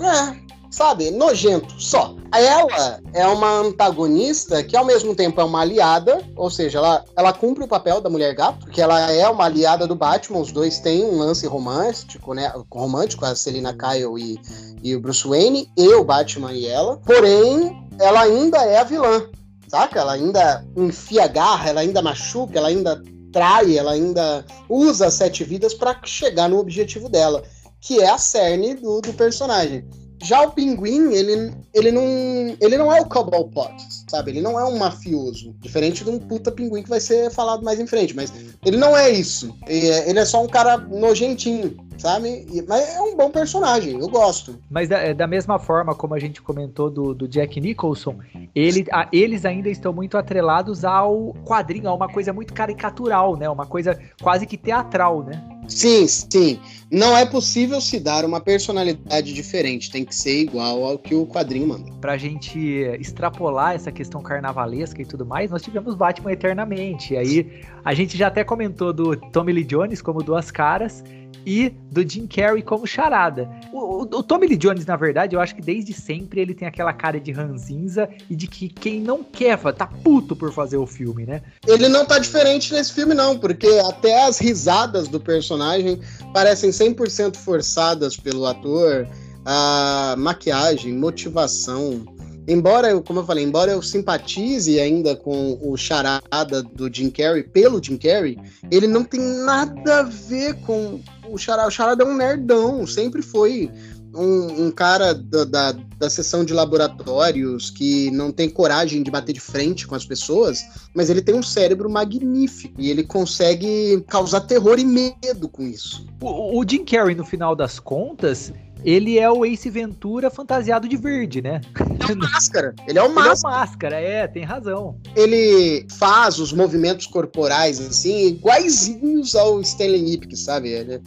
[0.00, 0.36] é,
[0.72, 2.16] sabe, nojento, só.
[2.32, 7.32] Ela é uma antagonista que ao mesmo tempo é uma aliada, ou seja, ela, ela
[7.32, 10.80] cumpre o papel da mulher gato, porque ela é uma aliada do Batman, os dois
[10.80, 12.50] têm um lance romântico, né?
[12.70, 14.40] Romântico, a Selina Kyle e,
[14.82, 16.96] e o Bruce Wayne, e o Batman e ela.
[17.04, 19.28] Porém, ela ainda é a vilã,
[19.68, 20.00] saca?
[20.00, 25.44] Ela ainda enfia garra, ela ainda machuca, ela ainda trai, ela ainda usa as sete
[25.44, 27.42] vidas para chegar no objetivo dela
[27.82, 29.84] que é a cerne do, do personagem.
[30.22, 33.74] Já o Pinguim, ele, ele, não, ele não é o Cobblepot,
[34.08, 34.30] sabe?
[34.30, 35.52] Ele não é um mafioso.
[35.58, 38.14] Diferente de um puta pinguim que vai ser falado mais em frente.
[38.14, 38.32] Mas
[38.64, 39.52] ele não é isso.
[39.66, 42.46] Ele é só um cara nojentinho, sabe?
[42.68, 44.56] Mas é um bom personagem, eu gosto.
[44.70, 48.16] Mas da, da mesma forma como a gente comentou do, do Jack Nicholson,
[48.54, 53.50] ele, a, eles ainda estão muito atrelados ao quadrinho, a uma coisa muito caricatural, né?
[53.50, 55.51] Uma coisa quase que teatral, né?
[55.68, 56.60] Sim, sim.
[56.90, 61.26] Não é possível se dar uma personalidade diferente, tem que ser igual ao que o
[61.26, 61.90] quadrinho manda.
[62.02, 62.58] Pra gente
[63.00, 67.14] extrapolar essa questão carnavalesca e tudo mais, nós tivemos Batman Eternamente.
[67.14, 71.02] E aí a gente já até comentou do Tommy Lee Jones como duas caras
[71.44, 73.48] e do Jim Carrey como charada.
[73.72, 76.66] O, o, o, Tommy Lee Jones, na verdade, eu acho que desde sempre ele tem
[76.66, 80.86] aquela cara de ranzinza e de que quem não quer tá puto por fazer o
[80.86, 81.42] filme, né?
[81.66, 86.00] Ele não tá diferente nesse filme, não, porque até as risadas do personagem
[86.32, 89.06] parecem 100% forçadas pelo ator.
[89.44, 92.06] A maquiagem, motivação,
[92.46, 97.42] embora eu, como eu falei, embora eu simpatize ainda com o charada do Jim Carrey
[97.42, 98.38] pelo Jim Carrey,
[98.70, 101.68] ele não tem nada a ver com o charada.
[101.68, 103.70] O charada é um nerdão, sempre foi
[104.14, 109.32] um, um cara da, da, da sessão de laboratórios que não tem coragem de bater
[109.32, 110.62] de frente com as pessoas,
[110.94, 116.06] mas ele tem um cérebro magnífico e ele consegue causar terror e medo com isso.
[116.20, 118.52] O, o Jim Carrey, no final das contas,
[118.84, 121.60] ele é o Ace Ventura fantasiado de verde, né?
[121.78, 122.74] É o máscara.
[122.86, 123.22] Ele é o máscara.
[123.22, 125.00] Ele é o máscara, é, tem razão.
[125.16, 130.70] Ele faz os movimentos corporais, assim, iguaizinhos ao Stanley Ipkiss, sabe?
[130.70, 131.00] Ele,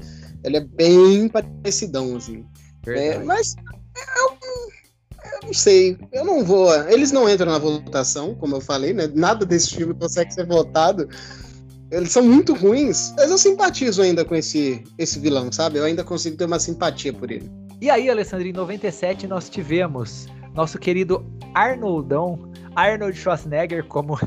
[0.43, 2.45] ele é bem parecidão, assim.
[2.87, 3.55] É, mas
[4.17, 4.37] eu,
[5.33, 6.73] eu, não sei, eu não vou.
[6.87, 9.09] Eles não entram na votação, como eu falei, né?
[9.13, 11.09] Nada desse filme consegue ser votado.
[11.91, 15.77] Eles são muito ruins, mas eu simpatizo ainda com esse, esse vilão, sabe?
[15.77, 17.49] Eu ainda consigo ter uma simpatia por ele.
[17.81, 24.17] E aí, Alessandro, em 97 nós tivemos nosso querido Arnoldão, Arnold Schwarzenegger como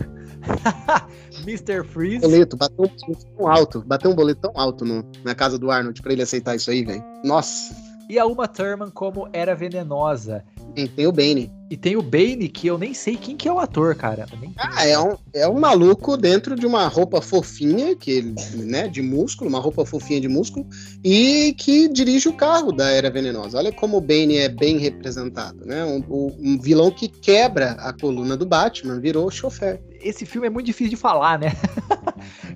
[1.43, 1.83] Mr.
[1.85, 2.21] Freeze.
[2.21, 5.71] Boleto, bateu um boleto tão alto, bateu um boleto tão alto no, na casa do
[5.71, 7.03] Arnold pra ele aceitar isso aí, velho.
[7.25, 7.75] Nossa.
[8.09, 10.45] E a Uma Thurman como Era Venenosa.
[10.75, 11.53] Tem, tem o Bane.
[11.71, 14.27] E tem o Bane, que eu nem sei quem que é o ator, cara.
[14.57, 18.23] Ah, é um, é um maluco dentro de uma roupa fofinha, que
[18.55, 20.67] né, de músculo, uma roupa fofinha de músculo,
[21.05, 23.59] e que dirige o carro da Era Venenosa.
[23.59, 25.85] Olha como o Bane é bem representado, né?
[25.85, 26.03] Um,
[26.39, 29.83] um vilão que quebra a coluna do Batman, virou chofer.
[30.01, 31.53] Esse filme é muito difícil de falar, né?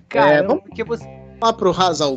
[0.08, 0.62] cara, é, vamos...
[0.62, 1.04] porque você...
[1.42, 2.16] Lá pro Hazal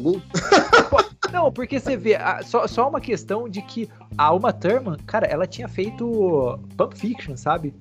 [1.36, 5.46] Não, porque você vê, só, só uma questão de que a Uma Thurman, cara, ela
[5.46, 7.74] tinha feito Pulp Fiction, sabe?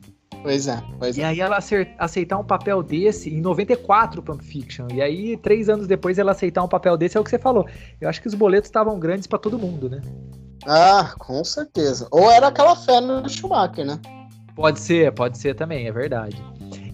[0.42, 1.26] Pois é, pois e é.
[1.26, 1.60] aí ela
[1.96, 4.88] aceitar um papel desse em 94 Pulp Fiction.
[4.92, 7.64] E aí, três anos depois, ela aceitar um papel desse é o que você falou.
[8.00, 10.02] Eu acho que os boletos estavam grandes para todo mundo, né?
[10.66, 12.08] Ah, com certeza.
[12.10, 14.00] Ou era aquela fé no Schumacher, né?
[14.56, 16.42] Pode ser, pode ser também, é verdade.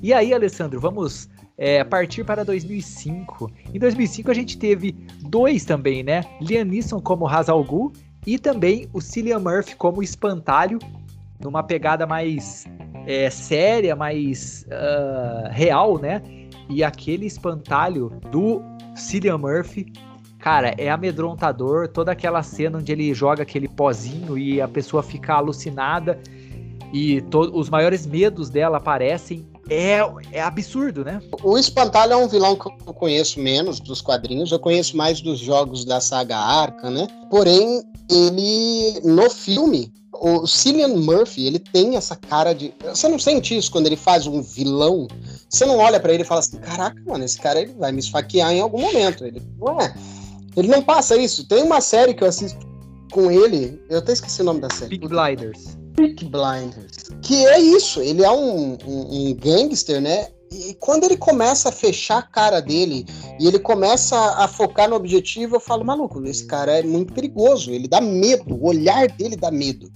[0.03, 1.27] E aí, Alessandro, vamos
[1.61, 3.53] é, partir para 2005.
[3.75, 6.25] Em 2005 a gente teve dois também, né?
[6.41, 7.93] Liam Neeson como Hazal Ghul
[8.27, 10.79] e também o Cillian Murphy como Espantalho,
[11.39, 12.67] numa pegada mais
[13.07, 16.23] é, séria, mais uh, real, né?
[16.71, 18.63] E aquele espantalho do
[18.97, 19.93] Cillian Murphy,
[20.39, 21.89] cara, é amedrontador.
[21.89, 26.19] Toda aquela cena onde ele joga aquele pozinho e a pessoa fica alucinada
[26.91, 30.01] e os maiores medos dela aparecem é,
[30.33, 31.23] é absurdo, né?
[31.43, 35.39] O Espantalho é um vilão que eu conheço menos dos quadrinhos, eu conheço mais dos
[35.39, 37.07] jogos da saga Arca, né?
[37.31, 42.75] Porém, ele, no filme, o Cillian Murphy, ele tem essa cara de.
[42.85, 45.07] Você não sente isso quando ele faz um vilão?
[45.49, 48.01] Você não olha para ele e fala assim: caraca, mano, esse cara ele vai me
[48.01, 49.25] esfaquear em algum momento.
[49.25, 49.95] Ele não é.
[50.57, 51.47] Ele não passa isso.
[51.47, 52.59] Tem uma série que eu assisto
[53.13, 54.99] com ele, eu até esqueci o nome da série.
[54.99, 55.79] Big Blinders.
[56.01, 57.11] Peak Blinders.
[57.23, 60.29] Que é isso, ele é um, um, um gangster, né?
[60.51, 63.07] E quando ele começa a fechar a cara dele
[63.39, 67.71] e ele começa a focar no objetivo, eu falo, maluco, esse cara é muito perigoso,
[67.71, 69.93] ele dá medo, o olhar dele dá medo.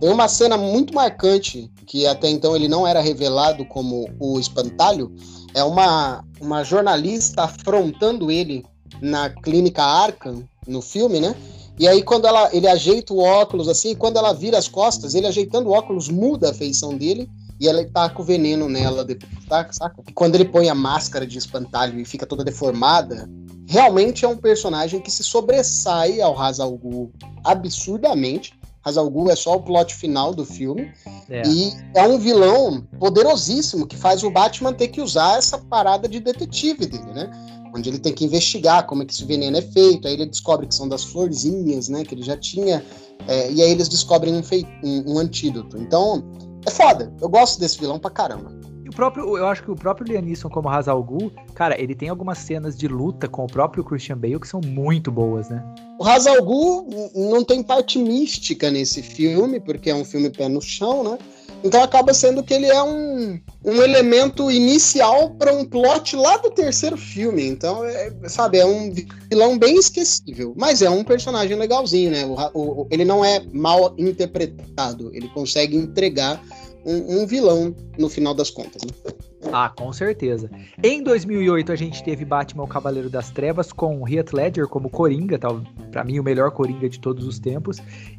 [0.00, 5.10] Tem uma cena muito marcante, que até então ele não era revelado como o espantalho,
[5.54, 8.66] é uma, uma jornalista afrontando ele
[9.00, 11.34] na clínica Arkham, no filme, né?
[11.78, 15.26] E aí, quando ela, ele ajeita o óculos assim, quando ela vira as costas, ele
[15.26, 19.66] ajeitando o óculos muda a feição dele e ela tá com veneno nela depois, tá?
[19.72, 20.02] Saca?
[20.08, 23.28] E quando ele põe a máscara de espantalho e fica toda deformada,
[23.66, 27.10] realmente é um personagem que se sobressai ao Hazal Ghul
[27.42, 28.54] absurdamente.
[28.84, 30.92] Hazal Ghul é só o plot final do filme.
[31.28, 31.42] É.
[31.46, 36.20] E é um vilão poderosíssimo que faz o Batman ter que usar essa parada de
[36.20, 37.30] detetive dele, né?
[37.74, 40.66] Onde ele tem que investigar como é que esse veneno é feito, aí ele descobre
[40.66, 42.84] que são das florzinhas, né, que ele já tinha,
[43.26, 44.42] é, e aí eles descobrem um,
[44.84, 45.76] um, um, antídoto.
[45.76, 46.24] Então,
[46.66, 48.52] é foda, eu gosto desse vilão pra caramba.
[48.88, 52.38] O próprio, eu acho que o próprio Lianisson como Hazal Ghul, cara, ele tem algumas
[52.38, 55.64] cenas de luta com o próprio Christian Bale que são muito boas, né?
[55.98, 60.60] O Hazal Ghul não tem parte mística nesse filme, porque é um filme pé no
[60.60, 61.18] chão, né?
[61.64, 66.50] Então acaba sendo que ele é um, um elemento inicial para um plot lá do
[66.50, 67.42] terceiro filme.
[67.46, 68.92] Então, é, sabe, é um
[69.30, 70.54] vilão bem esquecível.
[70.58, 72.26] Mas é um personagem legalzinho, né?
[72.26, 75.10] O, o, ele não é mal interpretado.
[75.14, 76.38] Ele consegue entregar
[76.84, 78.82] um, um vilão no final das contas.
[78.82, 79.12] Né?
[79.52, 80.50] Ah, com certeza.
[80.82, 85.38] Em 2008 a gente teve Batman o Cavaleiro das Trevas com Heath Ledger como Coringa,
[85.38, 85.62] tal,
[85.92, 87.78] para mim o melhor Coringa de todos os tempos,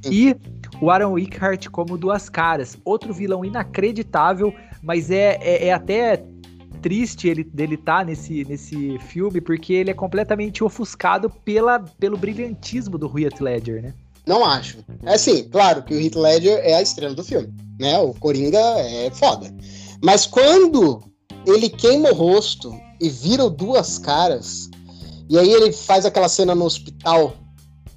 [0.10, 0.36] e
[0.82, 6.24] o Aaron Wickhart como Duas Caras, outro vilão inacreditável, mas é, é, é até
[6.82, 12.16] triste ele dele estar tá nesse, nesse filme porque ele é completamente ofuscado pela, pelo
[12.16, 13.94] brilhantismo do Heath Ledger, né?
[14.28, 14.80] Não acho.
[15.04, 17.98] É assim, claro que o Heath Ledger é a estrela do filme, né?
[18.00, 19.54] O Coringa é foda.
[20.04, 21.04] Mas quando
[21.46, 24.70] ele queima o rosto e vira duas caras,
[25.30, 27.36] e aí ele faz aquela cena no hospital,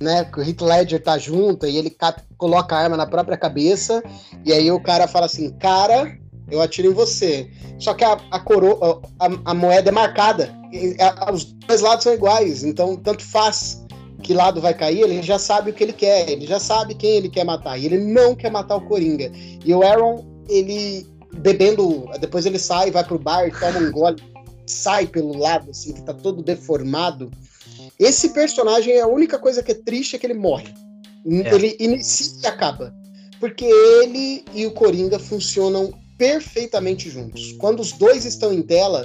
[0.01, 0.24] né?
[0.24, 1.97] Que o Heath Ledger tá junto e ele
[2.37, 4.03] coloca a arma na própria cabeça,
[4.45, 6.18] e aí o cara fala assim, cara,
[6.51, 7.51] eu atiro em você.
[7.79, 10.55] Só que a, a coroa, a, a moeda é marcada.
[10.72, 13.85] E, a, os dois lados são iguais, então tanto faz.
[14.23, 17.16] Que lado vai cair, ele já sabe o que ele quer, ele já sabe quem
[17.16, 19.31] ele quer matar, e ele não quer matar o Coringa.
[19.64, 24.21] E o Aaron, ele bebendo, depois ele sai, vai pro bar, toma um gole,
[24.66, 27.31] sai pelo lado, assim, que tá todo deformado.
[27.99, 30.73] Esse personagem é a única coisa que é triste é que ele morre.
[31.27, 31.55] É.
[31.55, 32.95] Ele inicia e acaba.
[33.41, 37.53] Porque ele e o Coringa funcionam perfeitamente juntos.
[37.59, 39.05] Quando os dois estão em tela,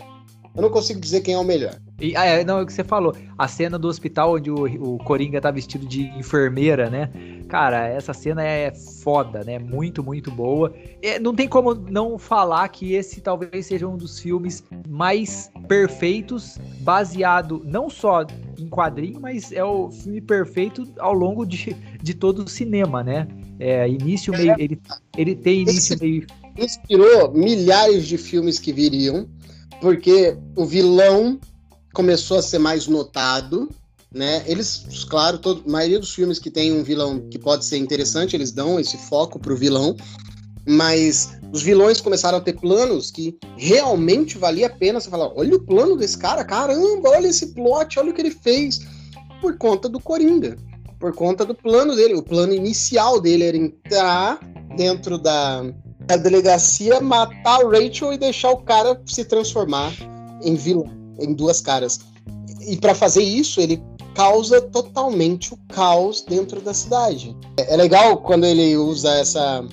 [0.55, 1.79] eu não consigo dizer quem é o melhor.
[1.99, 3.15] E, ah, é, não, é o que você falou.
[3.37, 7.09] A cena do hospital onde o, o Coringa tá vestido de enfermeira, né?
[7.47, 8.73] Cara, essa cena é
[9.03, 9.57] foda, né?
[9.57, 10.73] Muito, muito boa.
[11.01, 16.57] É, não tem como não falar que esse talvez seja um dos filmes mais perfeitos,
[16.81, 18.25] baseado não só
[18.57, 23.27] em quadrinho, mas é o filme perfeito ao longo de, de todo o cinema, né?
[23.59, 24.55] É, início, meio.
[24.57, 24.79] Ele,
[25.17, 26.27] ele tem início, meio.
[26.57, 29.27] Inspirou milhares de filmes que viriam,
[29.83, 31.37] porque o vilão
[31.93, 33.67] começou a ser mais notado,
[34.09, 34.41] né?
[34.47, 38.33] Eles, claro, todo, a maioria dos filmes que tem um vilão que pode ser interessante,
[38.33, 39.97] eles dão esse foco pro vilão,
[40.65, 45.57] mas os vilões começaram a ter planos que realmente valia a pena você falar, olha
[45.57, 48.79] o plano desse cara, caramba, olha esse plot, olha o que ele fez,
[49.41, 50.55] por conta do Coringa,
[50.97, 52.13] por conta do plano dele.
[52.13, 54.39] O plano inicial dele era entrar
[54.77, 55.61] dentro da,
[56.05, 59.93] da delegacia, matar o Rachel e deixar o cara se transformar
[60.41, 61.99] em vilão em duas caras.
[62.61, 63.81] E para fazer isso, ele
[64.15, 67.35] causa totalmente o caos dentro da cidade.
[67.57, 69.65] É, é legal quando ele usa essa.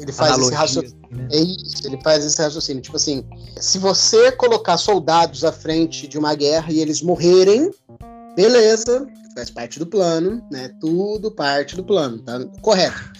[0.00, 0.96] Ele faz Analogia, esse raciocínio.
[1.10, 1.28] Né?
[1.30, 2.82] É isso, ele faz esse raciocínio.
[2.82, 3.24] Tipo assim,
[3.60, 7.70] se você colocar soldados à frente de uma guerra e eles morrerem,
[8.34, 10.70] beleza, faz parte do plano, né?
[10.80, 12.44] Tudo parte do plano, tá?
[12.60, 13.12] Correto.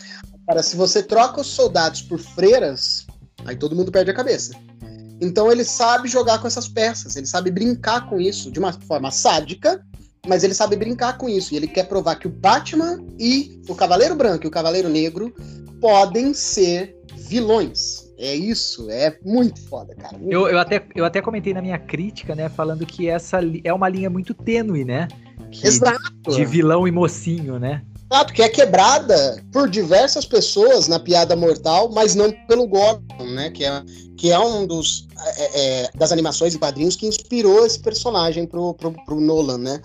[0.46, 3.06] Agora, se você troca os soldados por freiras,
[3.44, 4.54] aí todo mundo perde a cabeça.
[5.20, 9.10] Então ele sabe jogar com essas peças, ele sabe brincar com isso de uma forma
[9.10, 9.82] sádica,
[10.26, 11.52] mas ele sabe brincar com isso.
[11.52, 15.34] E ele quer provar que o Batman e o Cavaleiro Branco e o Cavaleiro Negro
[15.80, 18.06] podem ser vilões.
[18.18, 20.16] É isso, é muito foda, cara.
[20.16, 23.72] Muito eu, eu, até, eu até comentei na minha crítica, né, falando que essa é
[23.72, 25.08] uma linha muito tênue, né?
[25.50, 26.30] Que, Exato.
[26.30, 27.82] De vilão e mocinho, né?
[28.10, 33.50] Exato, que é quebrada por diversas pessoas na piada mortal, mas não pelo Gordon, né?
[33.50, 33.82] Que é,
[34.16, 38.74] que é um dos é, é, das animações e quadrinhos que inspirou esse personagem pro,
[38.74, 39.82] pro, pro Nolan, né?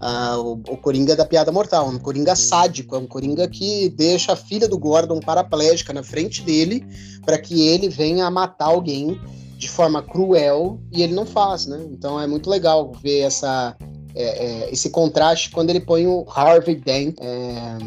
[0.00, 4.32] Ah, o, o, Coringa da piada mortal, um Coringa sádico, é um Coringa que deixa
[4.32, 6.84] a filha do Gordon paraplégica na frente dele
[7.24, 9.20] para que ele venha matar alguém
[9.56, 11.80] de forma cruel e ele não faz, né?
[11.92, 13.76] Então é muito legal ver essa
[14.14, 17.78] é, é, esse contraste quando ele põe o Harvey Dent é,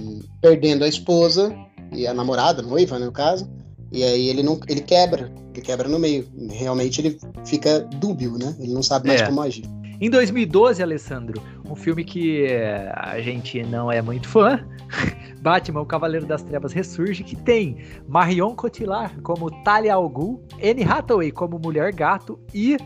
[0.41, 1.55] perdendo a esposa
[1.91, 3.49] e a namorada, a noiva, né, no caso,
[3.91, 6.27] e aí ele não ele quebra, ele quebra no meio.
[6.49, 8.55] Realmente ele fica dúbio, né?
[8.59, 9.25] Ele não sabe mais é.
[9.25, 9.63] como agir.
[10.01, 12.47] Em 2012, Alessandro, um filme que
[12.93, 14.59] a gente não é muito fã,
[15.41, 20.83] Batman, o Cavaleiro das Trevas ressurge, que tem Marion Cotillard como Talia al Ghul, Anne
[20.83, 22.77] Hathaway como Mulher Gato e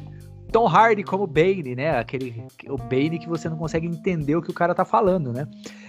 [0.52, 1.97] Tom Hardy como Bane, né?
[2.00, 5.47] Aquele o Bane que você não consegue entender o que o cara tá falando, né?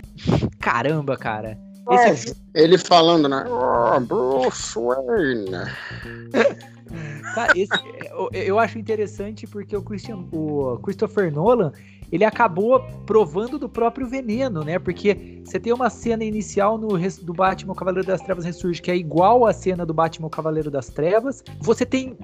[0.61, 1.59] Caramba, cara.
[1.91, 3.45] É, ele falando, né?
[3.49, 5.51] Oh, Bruce Wayne.
[7.35, 7.73] Cara, esse,
[8.05, 11.73] eu, eu, acho interessante porque o, Christian, o Christopher Nolan
[12.13, 14.79] ele acabou provando do próprio veneno, né?
[14.79, 18.97] Porque você tem uma cena inicial no do Batman Cavaleiro das Trevas Ressurge que é
[18.97, 21.43] igual à cena do Batman Cavaleiro das Trevas.
[21.61, 22.17] Você tem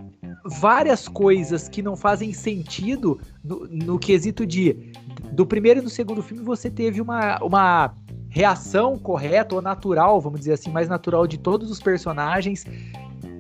[0.49, 4.93] várias coisas que não fazem sentido no, no quesito de
[5.33, 7.95] do primeiro e do segundo filme você teve uma, uma
[8.29, 12.65] reação correta ou natural, vamos dizer assim, mais natural de todos os personagens,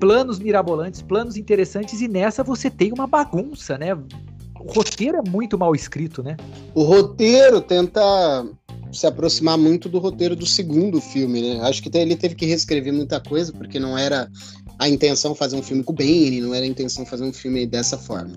[0.00, 3.94] planos mirabolantes, planos interessantes e nessa você tem uma bagunça, né?
[3.94, 6.36] O roteiro é muito mal escrito, né?
[6.74, 8.00] O roteiro tenta
[8.92, 11.60] se aproximar muito do roteiro do segundo filme, né?
[11.62, 14.28] Acho que ele teve que reescrever muita coisa porque não era
[14.78, 17.66] a intenção fazer um filme com o Bane, não era a intenção fazer um filme
[17.66, 18.32] dessa forma.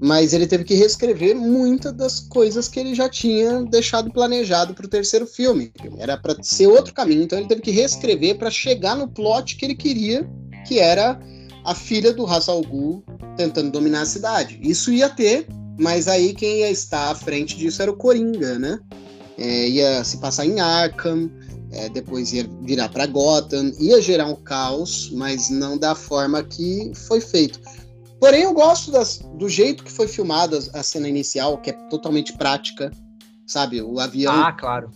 [0.00, 4.84] Mas ele teve que reescrever muitas das coisas que ele já tinha deixado planejado para
[4.84, 5.72] o terceiro filme.
[5.98, 9.64] Era para ser outro caminho, então ele teve que reescrever para chegar no plot que
[9.64, 10.28] ele queria,
[10.66, 11.18] que era
[11.64, 13.02] a filha do Ra's al Ghul
[13.36, 14.58] tentando dominar a cidade.
[14.62, 15.46] Isso ia ter,
[15.78, 18.78] mas aí quem ia estar à frente disso era o Coringa, né?
[19.38, 21.30] É, ia se passar em Arkham,
[21.76, 26.90] é, depois ia virar para Gotham, ia gerar um caos, mas não da forma que
[26.94, 27.60] foi feito.
[28.18, 32.32] Porém, eu gosto das, do jeito que foi filmada a cena inicial, que é totalmente
[32.32, 32.90] prática,
[33.46, 33.82] sabe?
[33.82, 34.32] O avião.
[34.32, 34.90] Ah, claro.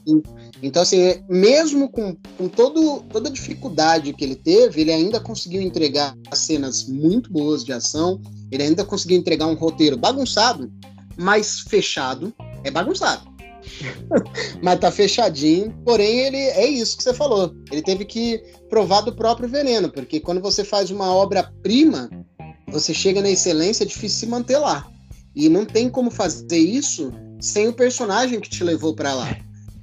[0.63, 5.61] Então, assim, mesmo com, com todo, toda a dificuldade que ele teve, ele ainda conseguiu
[5.61, 8.21] entregar cenas muito boas de ação,
[8.51, 10.73] ele ainda conseguiu entregar um roteiro bagunçado,
[11.17, 12.33] mas fechado.
[12.65, 13.31] É bagunçado
[14.63, 15.75] Mas tá fechadinho.
[15.85, 17.55] Porém, ele é isso que você falou.
[17.71, 22.11] Ele teve que provar do próprio veneno, porque quando você faz uma obra-prima,
[22.69, 24.89] você chega na excelência, é difícil se manter lá.
[25.35, 29.37] E não tem como fazer isso sem o personagem que te levou para lá.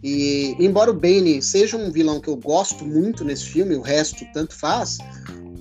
[0.03, 4.25] E embora o Bane seja um vilão que eu gosto muito nesse filme, o resto
[4.33, 4.97] tanto faz,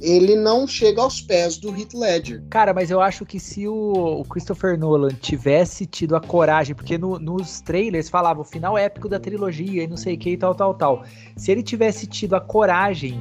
[0.00, 2.42] ele não chega aos pés do Heath Ledger.
[2.50, 7.18] Cara, mas eu acho que se o, Christopher Nolan tivesse tido a coragem, porque no,
[7.18, 10.54] nos trailers falava o final épico da trilogia e não sei o que e tal,
[10.54, 11.04] tal, tal.
[11.36, 13.20] Se ele tivesse tido a coragem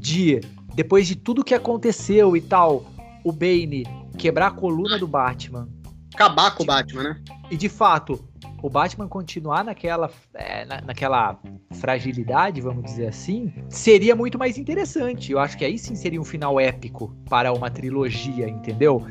[0.00, 0.40] de,
[0.74, 2.84] depois de tudo que aconteceu e tal,
[3.24, 3.84] o Bane
[4.16, 5.68] quebrar a coluna do Batman.
[6.14, 7.20] Acabar com o Batman, né?
[7.50, 8.24] E de fato,
[8.64, 11.38] o Batman continuar naquela, é, na, naquela
[11.72, 15.32] fragilidade, vamos dizer assim, seria muito mais interessante.
[15.32, 19.06] Eu acho que aí sim seria um final épico para uma trilogia, entendeu?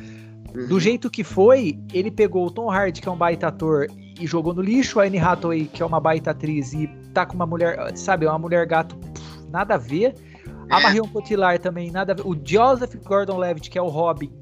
[0.52, 0.80] Do uhum.
[0.80, 3.86] jeito que foi, ele pegou o Tom Hardy, que é um baita ator,
[4.20, 7.36] e jogou no lixo, a Anne Hathaway, que é uma baita atriz, e tá com
[7.36, 10.16] uma mulher, sabe, uma mulher gato, pff, nada a ver.
[10.68, 12.26] A Marion Cotillard também, nada a ver.
[12.26, 14.32] O Joseph Gordon-Levitt, que é o Robin,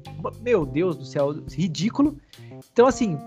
[0.41, 2.17] meu Deus do céu, ridículo.
[2.71, 3.17] Então, assim,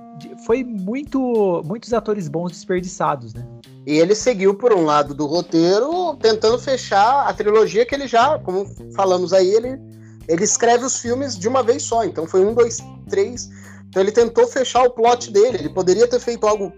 [0.45, 3.47] foi muito muitos atores bons desperdiçados, né?
[3.87, 8.39] E ele seguiu por um lado do roteiro, tentando fechar a trilogia que ele já,
[8.41, 9.79] como falamos aí, ele,
[10.27, 12.05] ele escreve os filmes de uma vez só.
[12.05, 12.79] Então foi um, dois,
[13.09, 13.49] três.
[13.89, 15.59] Então ele tentou fechar o plot dele.
[15.59, 16.73] Ele poderia ter feito algo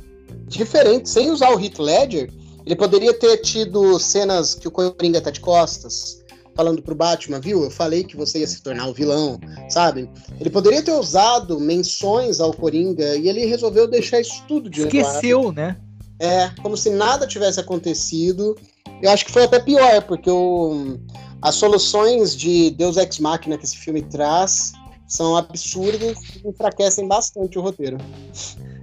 [0.47, 2.31] diferente, sem usar o Heath Ledger.
[2.67, 6.18] Ele poderia ter tido cenas que o Coringa tá de costas,
[6.59, 7.63] falando pro Batman, viu?
[7.63, 9.39] Eu falei que você ia se tornar o vilão,
[9.69, 10.11] sabe?
[10.41, 15.43] Ele poderia ter usado menções ao Coringa e ele resolveu deixar isso tudo de Esqueceu,
[15.43, 15.53] lado.
[15.53, 15.77] né?
[16.19, 18.57] É, como se nada tivesse acontecido.
[19.01, 20.99] Eu acho que foi até pior, porque o,
[21.41, 24.73] as soluções de Deus Ex Machina que esse filme traz
[25.07, 27.99] são absurdas e enfraquecem bastante o roteiro.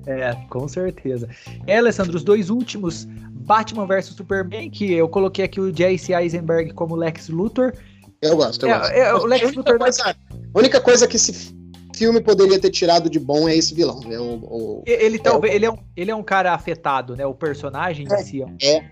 [0.05, 1.27] É, com certeza.
[1.65, 3.05] É, Alessandro, os dois últimos
[3.45, 7.73] Batman vs Superman, que eu coloquei aqui o Jesse Eisenberg como Lex Luthor.
[8.21, 8.91] Eu gosto, eu é, gosto.
[8.91, 9.77] É, o Lex a Luthor.
[9.77, 10.15] Coisa, a
[10.59, 11.55] única coisa que esse
[11.95, 14.01] filme poderia ter tirado de bom é esse vilão.
[14.09, 17.25] É o, o ele, talvez, é ele, é um, ele é um cara afetado, né?
[17.25, 18.43] O personagem é, em si.
[18.61, 18.83] É.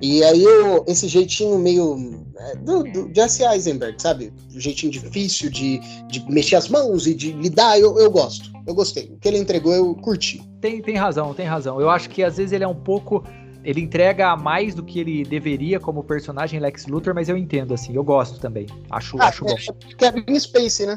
[0.00, 4.32] E aí o, esse jeitinho meio é, do, do Jesse Eisenberg, sabe?
[4.54, 8.50] O jeitinho difícil de, de mexer as mãos e de lidar, eu, eu gosto.
[8.66, 9.04] Eu gostei.
[9.04, 10.42] O que ele entregou, eu curti.
[10.60, 11.80] Tem, tem razão, tem razão.
[11.80, 13.24] Eu acho que às vezes ele é um pouco
[13.62, 17.94] ele entrega mais do que ele deveria como personagem Lex Luthor, mas eu entendo, assim,
[17.94, 18.66] eu gosto também.
[18.90, 19.54] Acho, ah, acho bom.
[19.54, 20.94] É Kevin Space, né?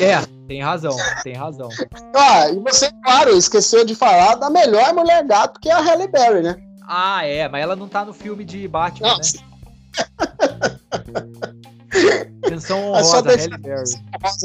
[0.00, 1.68] É, tem razão, tem razão.
[2.12, 6.08] Ah, e você, claro, esqueceu de falar da melhor mulher gato, que é a Halle
[6.08, 6.56] Berry, né?
[6.86, 9.16] Ah, é, mas ela não tá no filme de Batman, não.
[9.16, 9.22] né?
[12.50, 13.84] Menção honrosa, Halle Berry.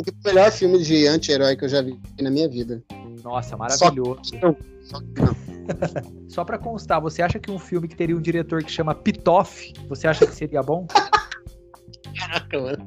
[0.03, 2.81] Que o melhor filme de anti-herói que eu já vi na minha vida.
[3.25, 4.19] Nossa, maravilhoso.
[4.23, 5.35] Só, só que não.
[6.29, 9.73] Só para constar, você acha que um filme que teria um diretor que chama Pitoff,
[9.89, 10.85] você acha que seria bom?
[12.15, 12.85] Caraca, mano.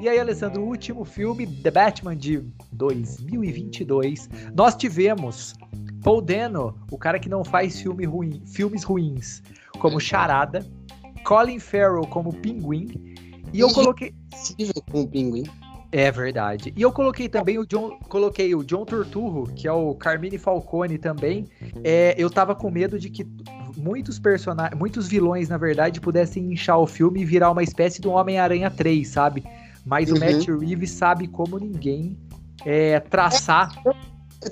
[0.00, 2.42] E aí, Alessandro, o último filme, The Batman de
[2.72, 5.54] 2022, nós tivemos
[6.02, 9.42] Paul Dano, o cara que não faz filme ruim, filmes ruins,
[9.78, 10.66] como Charada,
[11.24, 13.14] Colin Farrell como Pinguim,
[13.52, 14.14] e eu coloquei.
[14.90, 15.44] Como Pinguim.
[15.92, 16.72] É verdade.
[16.74, 20.96] E eu coloquei também o John, coloquei o John Turturro, que é o Carmine Falcone
[20.96, 21.46] também.
[21.84, 23.26] É, eu tava com medo de que
[23.76, 28.08] muitos personagens, muitos vilões, na verdade, pudessem inchar o filme e virar uma espécie de
[28.08, 29.44] um Homem-Aranha 3, sabe?
[29.84, 30.16] Mas uhum.
[30.16, 32.16] o Matt Reeves sabe como ninguém
[32.64, 33.70] é, traçar.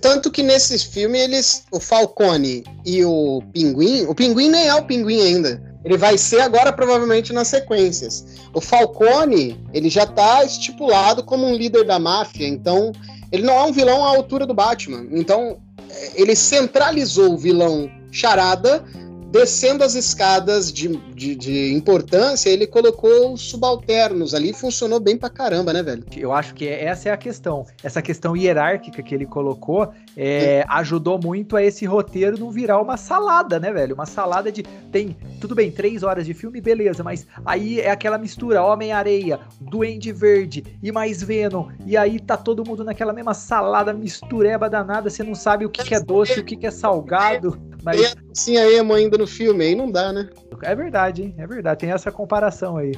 [0.02, 1.64] Tanto que nesses filmes, eles.
[1.72, 4.04] O Falcone e o Pinguim.
[4.06, 5.69] O Pinguim nem é o Pinguim ainda.
[5.84, 8.24] Ele vai ser agora provavelmente nas sequências.
[8.52, 12.92] O Falcone, ele já está estipulado como um líder da máfia, então
[13.32, 15.06] ele não é um vilão à altura do Batman.
[15.10, 15.58] Então
[15.88, 18.84] é, ele centralizou o vilão Charada
[19.30, 25.30] descendo as escadas de, de, de, importância, ele colocou os subalternos ali, funcionou bem pra
[25.30, 26.04] caramba, né, velho?
[26.16, 27.64] Eu acho que essa é a questão.
[27.82, 32.96] Essa questão hierárquica que ele colocou é, ajudou muito a esse roteiro não virar uma
[32.96, 33.94] salada, né, velho?
[33.94, 34.62] Uma salada de.
[34.90, 40.12] Tem, tudo bem, três horas de filme, beleza, mas aí é aquela mistura: Homem-Areia, Duende
[40.12, 41.68] Verde e mais Venom.
[41.86, 45.84] E aí tá todo mundo naquela mesma salada, mistureba danada, você não sabe o que,
[45.84, 47.70] que é doce, o que, que é salgado.
[47.82, 48.14] Mas...
[48.34, 50.28] Sim, a emo ainda no filme, aí não dá, né?
[50.62, 51.34] É verdade, hein?
[51.38, 52.92] É verdade, tem essa comparação aí.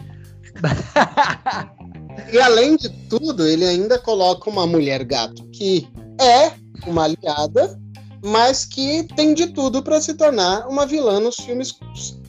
[2.33, 5.89] e além de tudo, ele ainda coloca uma mulher gato que
[6.21, 6.53] é
[6.87, 7.79] uma aliada,
[8.25, 11.79] mas que tem de tudo para se tornar uma vilã nos filmes.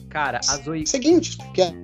[0.08, 0.86] Cara, a Zoe.
[0.86, 1.74] Seguinte, que é,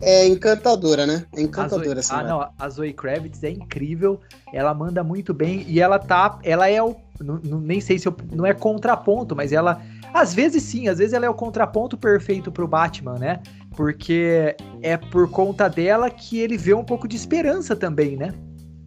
[0.00, 1.26] é encantadora, né?
[1.34, 2.16] É encantadora a Zoe...
[2.16, 4.20] Ah, não, a Zoe Kravitz é incrível,
[4.52, 8.08] ela manda muito bem e ela tá, ela é o não, não, nem sei se
[8.08, 9.80] eu, não é contraponto, mas ela
[10.12, 13.42] às vezes sim, às vezes ela é o contraponto perfeito pro Batman, né?
[13.76, 18.32] Porque é por conta dela que ele vê um pouco de esperança também, né?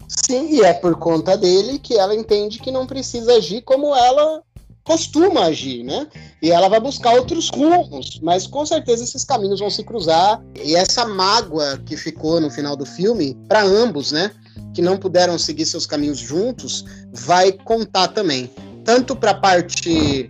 [0.08, 4.41] Sim, e é por conta dele que ela entende que não precisa agir como ela
[4.88, 6.08] costuma agir, né?
[6.41, 10.41] E ela vai buscar outros rumos, mas com certeza esses caminhos vão se cruzar.
[10.64, 14.32] E essa mágoa que ficou no final do filme, para ambos, né?
[14.78, 18.48] Que não puderam seguir seus caminhos juntos, vai contar também.
[18.86, 20.30] Tanto para a parte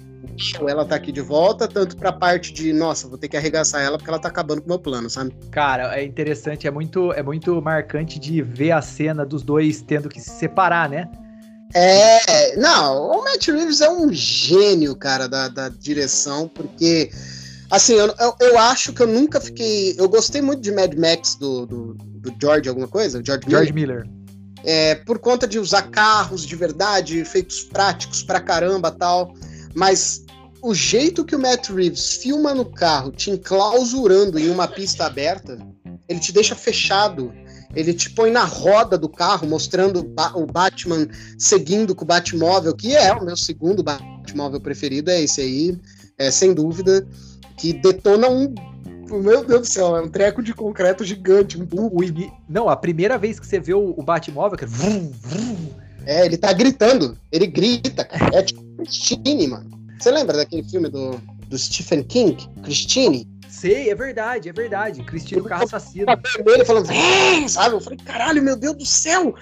[0.66, 3.98] ela tá aqui de volta, tanto pra parte de, nossa, vou ter que arregaçar ela
[3.98, 5.36] porque ela tá acabando com o meu plano, sabe?
[5.52, 10.08] Cara, é interessante, é muito, é muito marcante de ver a cena dos dois tendo
[10.08, 11.10] que se separar, né?
[11.74, 17.10] É, não, o Matt Reeves é um gênio, cara, da, da direção, porque,
[17.70, 19.94] assim, eu, eu, eu, acho que eu nunca fiquei.
[19.98, 23.22] Eu gostei muito de Mad Max do, do, do George, alguma coisa?
[23.22, 24.06] George, George Miller.
[24.06, 24.17] Miller.
[24.64, 29.34] É, por conta de usar carros de verdade, efeitos práticos pra caramba tal.
[29.76, 30.26] Mas
[30.62, 35.58] o jeito que o Matt Reeves filma no carro, te enclausurando em uma pista aberta,
[36.10, 37.32] ele te deixa fechado
[37.76, 40.00] ele te põe na roda do carro, mostrando
[40.34, 41.08] o Batman
[41.38, 45.78] seguindo com o Batmóvel, que é o meu segundo Batmóvel preferido, é esse aí,
[46.18, 47.08] é, sem dúvida,
[47.58, 48.54] que detona um.
[49.10, 51.58] Meu Deus do céu, é um treco de concreto gigante.
[51.58, 54.68] Um o, o, não, a primeira vez que você vê o, o Batmóvel, que é,
[54.68, 55.56] vrum, vrum.
[56.06, 56.26] é.
[56.26, 58.38] ele tá gritando, ele grita, cara.
[58.38, 59.70] É tipo Christine, mano.
[60.00, 61.12] Você lembra daquele filme do,
[61.48, 63.28] do Stephen King, Christine?
[63.60, 65.04] Sei, é verdade, é verdade.
[65.04, 66.06] Cristino Carro Assassino.
[66.46, 66.88] Ele falando,
[67.50, 67.76] sabe?
[67.76, 69.34] Eu falei, caralho, meu Deus do céu!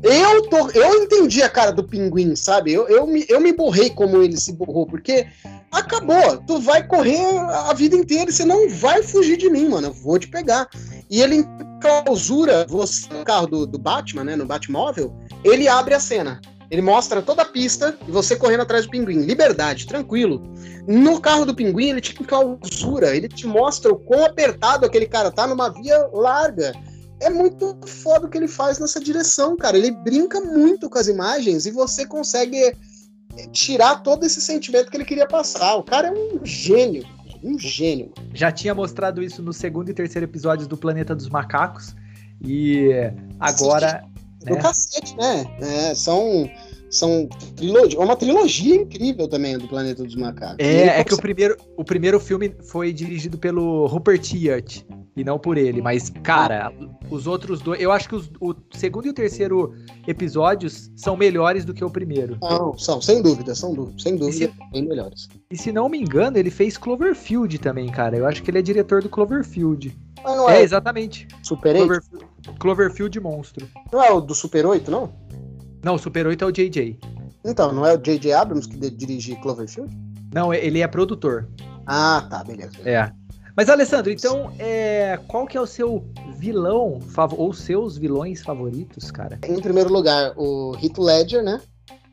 [0.00, 2.72] Eu, tô, eu entendi a cara do pinguim, sabe?
[2.72, 5.26] Eu, eu, me, eu me borrei como ele se borrou, porque
[5.72, 6.38] acabou.
[6.46, 9.88] Tu vai correr a vida inteira e você não vai fugir de mim, mano.
[9.88, 10.68] Eu vou te pegar.
[11.10, 11.44] E ele
[11.80, 14.36] clausura você no carro do, do Batman, né?
[14.36, 16.40] No Batmóvel, ele abre a cena.
[16.74, 19.20] Ele mostra toda a pista e você correndo atrás do pinguim.
[19.20, 20.42] Liberdade, tranquilo.
[20.88, 25.30] No carro do pinguim, ele te clausura, ele te mostra o quão apertado aquele cara
[25.30, 26.72] tá numa via larga.
[27.20, 29.78] É muito foda o que ele faz nessa direção, cara.
[29.78, 32.74] Ele brinca muito com as imagens e você consegue é,
[33.52, 35.76] tirar todo esse sentimento que ele queria passar.
[35.76, 37.06] O cara é um gênio,
[37.40, 38.12] um gênio.
[38.34, 41.94] Já tinha mostrado isso no segundo e terceiro episódios do Planeta dos Macacos.
[42.44, 42.90] E
[43.38, 44.04] agora
[44.44, 44.60] do né?
[44.60, 45.46] cacete, né?
[45.60, 46.48] É, são
[46.94, 50.56] são trilogia, uma trilogia incrível também do Planeta dos Macacos.
[50.58, 54.84] É, é que o primeiro, o primeiro filme foi dirigido pelo Rupert Hiart
[55.16, 56.72] e não por ele, mas cara,
[57.10, 59.74] os outros dois, eu acho que os, o segundo e o terceiro
[60.06, 62.38] episódios são melhores do que o primeiro.
[62.40, 65.28] Não, são, sem dúvida, são sem dúvida, se, bem melhores.
[65.50, 68.16] E se não me engano, ele fez Cloverfield também, cara.
[68.16, 69.96] Eu acho que ele é diretor do Cloverfield.
[70.22, 71.26] Mas não é, é exatamente.
[71.42, 71.86] Super 8?
[71.86, 72.26] Cloverfield,
[72.58, 73.68] Cloverfield Monstro.
[73.92, 75.12] Não é o do Super 8, não?
[75.84, 76.98] Não, o Super 8 é o JJ.
[77.44, 79.94] Então, não é o JJ Abrams que dirige Cloverfield?
[80.32, 81.46] Não, ele é produtor.
[81.86, 82.72] Ah, tá, beleza.
[82.86, 83.12] É.
[83.54, 86.04] Mas, Alessandro, então, é, qual que é o seu
[86.38, 87.00] vilão,
[87.36, 89.38] ou seus vilões favoritos, cara?
[89.46, 91.60] Em primeiro lugar, o Heath Ledger, né?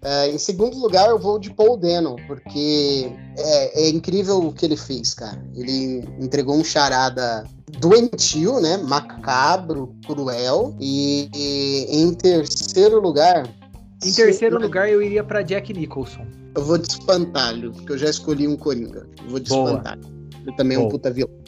[0.03, 4.65] É, em segundo lugar, eu vou de Paul Dano, porque é, é, incrível o que
[4.65, 5.41] ele fez, cara.
[5.55, 7.43] Ele entregou um charada
[7.79, 8.77] doentio, né?
[8.77, 10.75] Macabro, cruel.
[10.79, 13.47] E, e em terceiro lugar.
[14.03, 14.63] Em terceiro se...
[14.63, 16.25] lugar, eu iria para Jack Nicholson.
[16.55, 19.07] Eu vou de espantalho, porque eu já escolhi um Coringa.
[19.23, 19.71] Eu vou de Boa.
[19.71, 20.01] espantalho.
[20.45, 20.85] Ele também Boa.
[20.85, 21.41] é um puta vilão.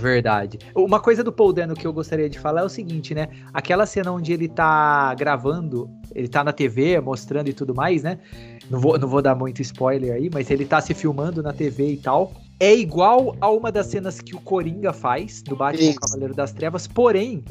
[0.00, 0.58] Verdade.
[0.74, 3.28] Uma coisa do Paul Dano que eu gostaria de falar é o seguinte, né?
[3.52, 8.18] Aquela cena onde ele tá gravando, ele tá na TV mostrando e tudo mais, né?
[8.70, 11.92] Não vou, não vou dar muito spoiler aí, mas ele tá se filmando na TV
[11.92, 12.32] e tal.
[12.58, 16.00] É igual a uma das cenas que o Coringa faz no Batman Isso.
[16.00, 17.44] Cavaleiro das Trevas, porém,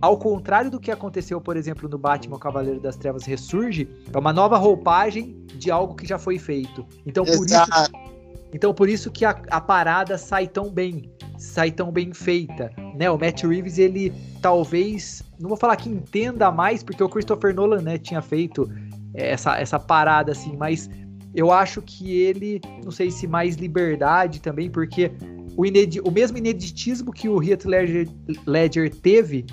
[0.00, 4.32] ao contrário do que aconteceu, por exemplo, no Batman Cavaleiro das Trevas Ressurge, é uma
[4.32, 6.86] nova roupagem de algo que já foi feito.
[7.06, 7.70] Então, por Exato.
[7.70, 8.14] isso
[8.54, 13.10] então por isso que a, a, parada sai tão bem, sai tão bem feita, né?
[13.10, 17.82] O Matt Reeves ele talvez, não vou falar que entenda mais, porque o Christopher Nolan,
[17.82, 18.70] né, tinha feito
[19.12, 20.88] essa, essa parada assim, mas
[21.34, 25.10] eu acho que ele, não sei se mais liberdade também, porque
[25.56, 28.08] o, inedi o mesmo ineditismo que o Heath Ledger,
[28.46, 29.44] Ledger teve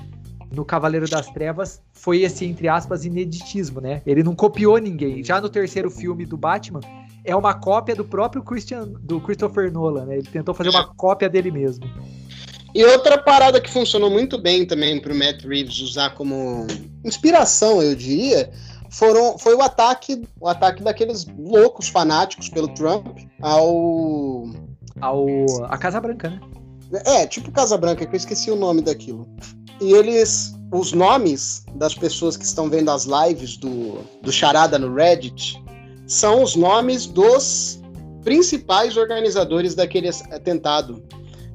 [0.51, 4.01] no Cavaleiro das Trevas foi esse, entre aspas, ineditismo, né?
[4.05, 5.23] Ele não copiou ninguém.
[5.23, 6.81] Já no terceiro filme do Batman,
[7.23, 10.17] é uma cópia do próprio Christian, do Christopher Nolan, né?
[10.17, 11.85] Ele tentou fazer uma cópia dele mesmo.
[12.73, 16.65] E outra parada que funcionou muito bem também para o Matt Reeves usar como
[17.03, 18.49] inspiração, eu diria,
[18.89, 23.07] foram, foi o ataque, o ataque daqueles loucos fanáticos pelo Trump
[23.41, 24.49] ao
[24.99, 26.41] ao a Casa Branca, né?
[27.05, 29.27] É, tipo Casa Branca, que eu esqueci o nome daquilo.
[29.81, 34.93] E eles, os nomes das pessoas que estão vendo as lives do, do Charada no
[34.93, 35.61] Reddit,
[36.05, 37.81] são os nomes dos
[38.23, 41.03] principais organizadores daquele atentado.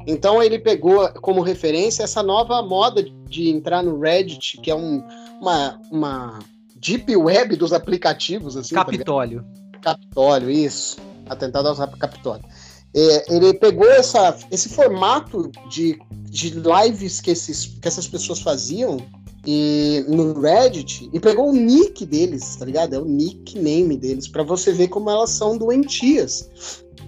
[0.07, 5.03] Então ele pegou como referência essa nova moda de entrar no Reddit, que é um,
[5.41, 6.39] uma, uma
[6.77, 8.57] deep web dos aplicativos.
[8.57, 9.45] Assim, tá Capitólio.
[9.73, 10.97] Tá Capitólio, isso.
[11.29, 12.45] Atentado ao Capitólio.
[12.95, 18.99] É, ele pegou essa, esse formato de, de lives que, esses, que essas pessoas faziam
[19.47, 22.95] e no Reddit e pegou o nick deles, tá ligado?
[22.95, 26.51] É o nickname deles, para você ver como elas são doentias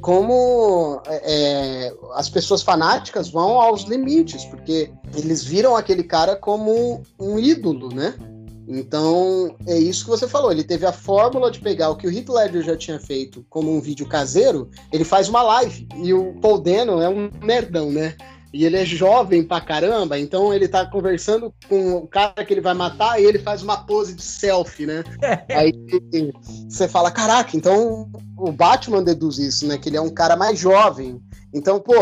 [0.00, 7.38] como é, as pessoas fanáticas vão aos limites, porque eles viram aquele cara como um
[7.38, 8.14] ídolo, né?
[8.68, 10.52] Então, é isso que você falou.
[10.52, 13.74] Ele teve a fórmula de pegar o que o Heath Ledger já tinha feito como
[13.74, 15.88] um vídeo caseiro, ele faz uma live.
[15.96, 18.14] E o Paul Dano é um nerdão, né?
[18.52, 22.62] E ele é jovem pra caramba, então ele tá conversando com o cara que ele
[22.62, 25.04] vai matar e ele faz uma pose de selfie, né?
[25.54, 25.72] Aí
[26.66, 29.76] você fala, caraca, então o Batman deduz isso, né?
[29.76, 31.20] Que ele é um cara mais jovem.
[31.52, 31.94] Então, pô,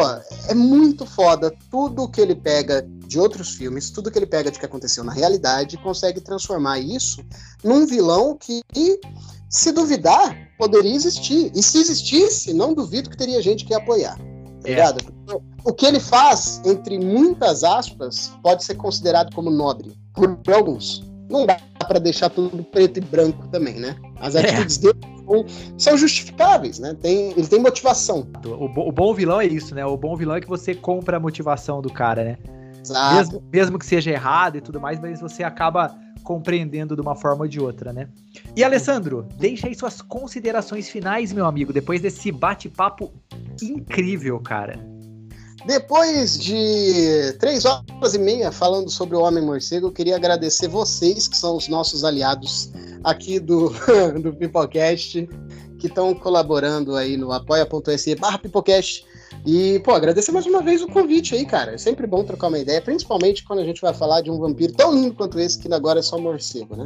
[0.48, 4.58] é muito foda tudo que ele pega de outros filmes, tudo que ele pega de
[4.58, 7.24] que aconteceu na realidade, consegue transformar isso
[7.62, 8.60] num vilão que,
[9.48, 11.52] se duvidar, poderia existir.
[11.54, 14.16] E se existisse, não duvido que teria gente que ia apoiar.
[14.16, 14.70] Tá é.
[14.70, 15.14] ligado?
[15.64, 21.04] O que ele faz, entre muitas aspas, pode ser considerado como nobre, por alguns.
[21.30, 21.56] Não dá
[21.86, 23.96] para deixar tudo preto e branco também, né?
[24.20, 24.40] As é.
[24.40, 25.15] atitudes dele
[25.76, 26.94] são justificáveis, né?
[27.00, 28.26] Tem, ele tem motivação.
[28.44, 29.84] O, o, bom vilão é isso, né?
[29.84, 32.38] O bom vilão é que você compra a motivação do cara, né?
[33.14, 37.42] Mesmo, mesmo que seja errado e tudo mais, mas você acaba compreendendo de uma forma
[37.42, 38.08] ou de outra, né?
[38.54, 43.12] E Alessandro, deixa aí suas considerações finais, meu amigo, depois desse bate-papo
[43.62, 44.95] incrível, cara.
[45.66, 51.26] Depois de três horas e meia falando sobre o Homem Morcego, eu queria agradecer vocês,
[51.26, 52.70] que são os nossos aliados
[53.02, 53.72] aqui do,
[54.22, 55.28] do Pipocast,
[55.80, 59.04] que estão colaborando aí no apoia.se barra Pipocast.
[59.46, 61.74] E, pô, agradecer mais uma vez o convite aí, cara.
[61.74, 64.72] É sempre bom trocar uma ideia, principalmente quando a gente vai falar de um vampiro
[64.72, 66.84] tão lindo quanto esse, que agora é só morcego, né?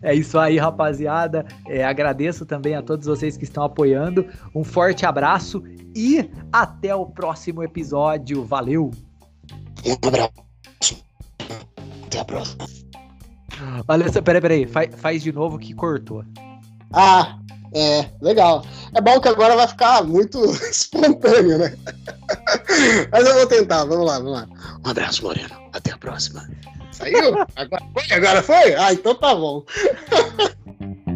[0.00, 1.44] É isso aí, rapaziada.
[1.66, 4.26] É, agradeço também a todos vocês que estão apoiando.
[4.54, 5.62] Um forte abraço
[5.94, 8.42] e até o próximo episódio.
[8.42, 8.90] Valeu!
[9.84, 11.04] Um abraço.
[12.06, 12.64] Até a próxima.
[13.86, 14.66] Olha, peraí, peraí.
[14.66, 16.24] Faz, faz de novo que cortou.
[16.92, 17.38] Ah,
[17.74, 18.64] é, legal.
[18.94, 21.76] É bom que agora vai ficar muito espontâneo, né?
[23.10, 24.48] Mas eu vou tentar, vamos lá, vamos lá.
[24.84, 25.54] Um abraço, Moreno.
[25.72, 26.48] Até a próxima.
[26.92, 27.34] Saiu?
[27.56, 28.16] Agora foi?
[28.16, 28.74] Agora foi?
[28.74, 29.64] Ah, então tá bom.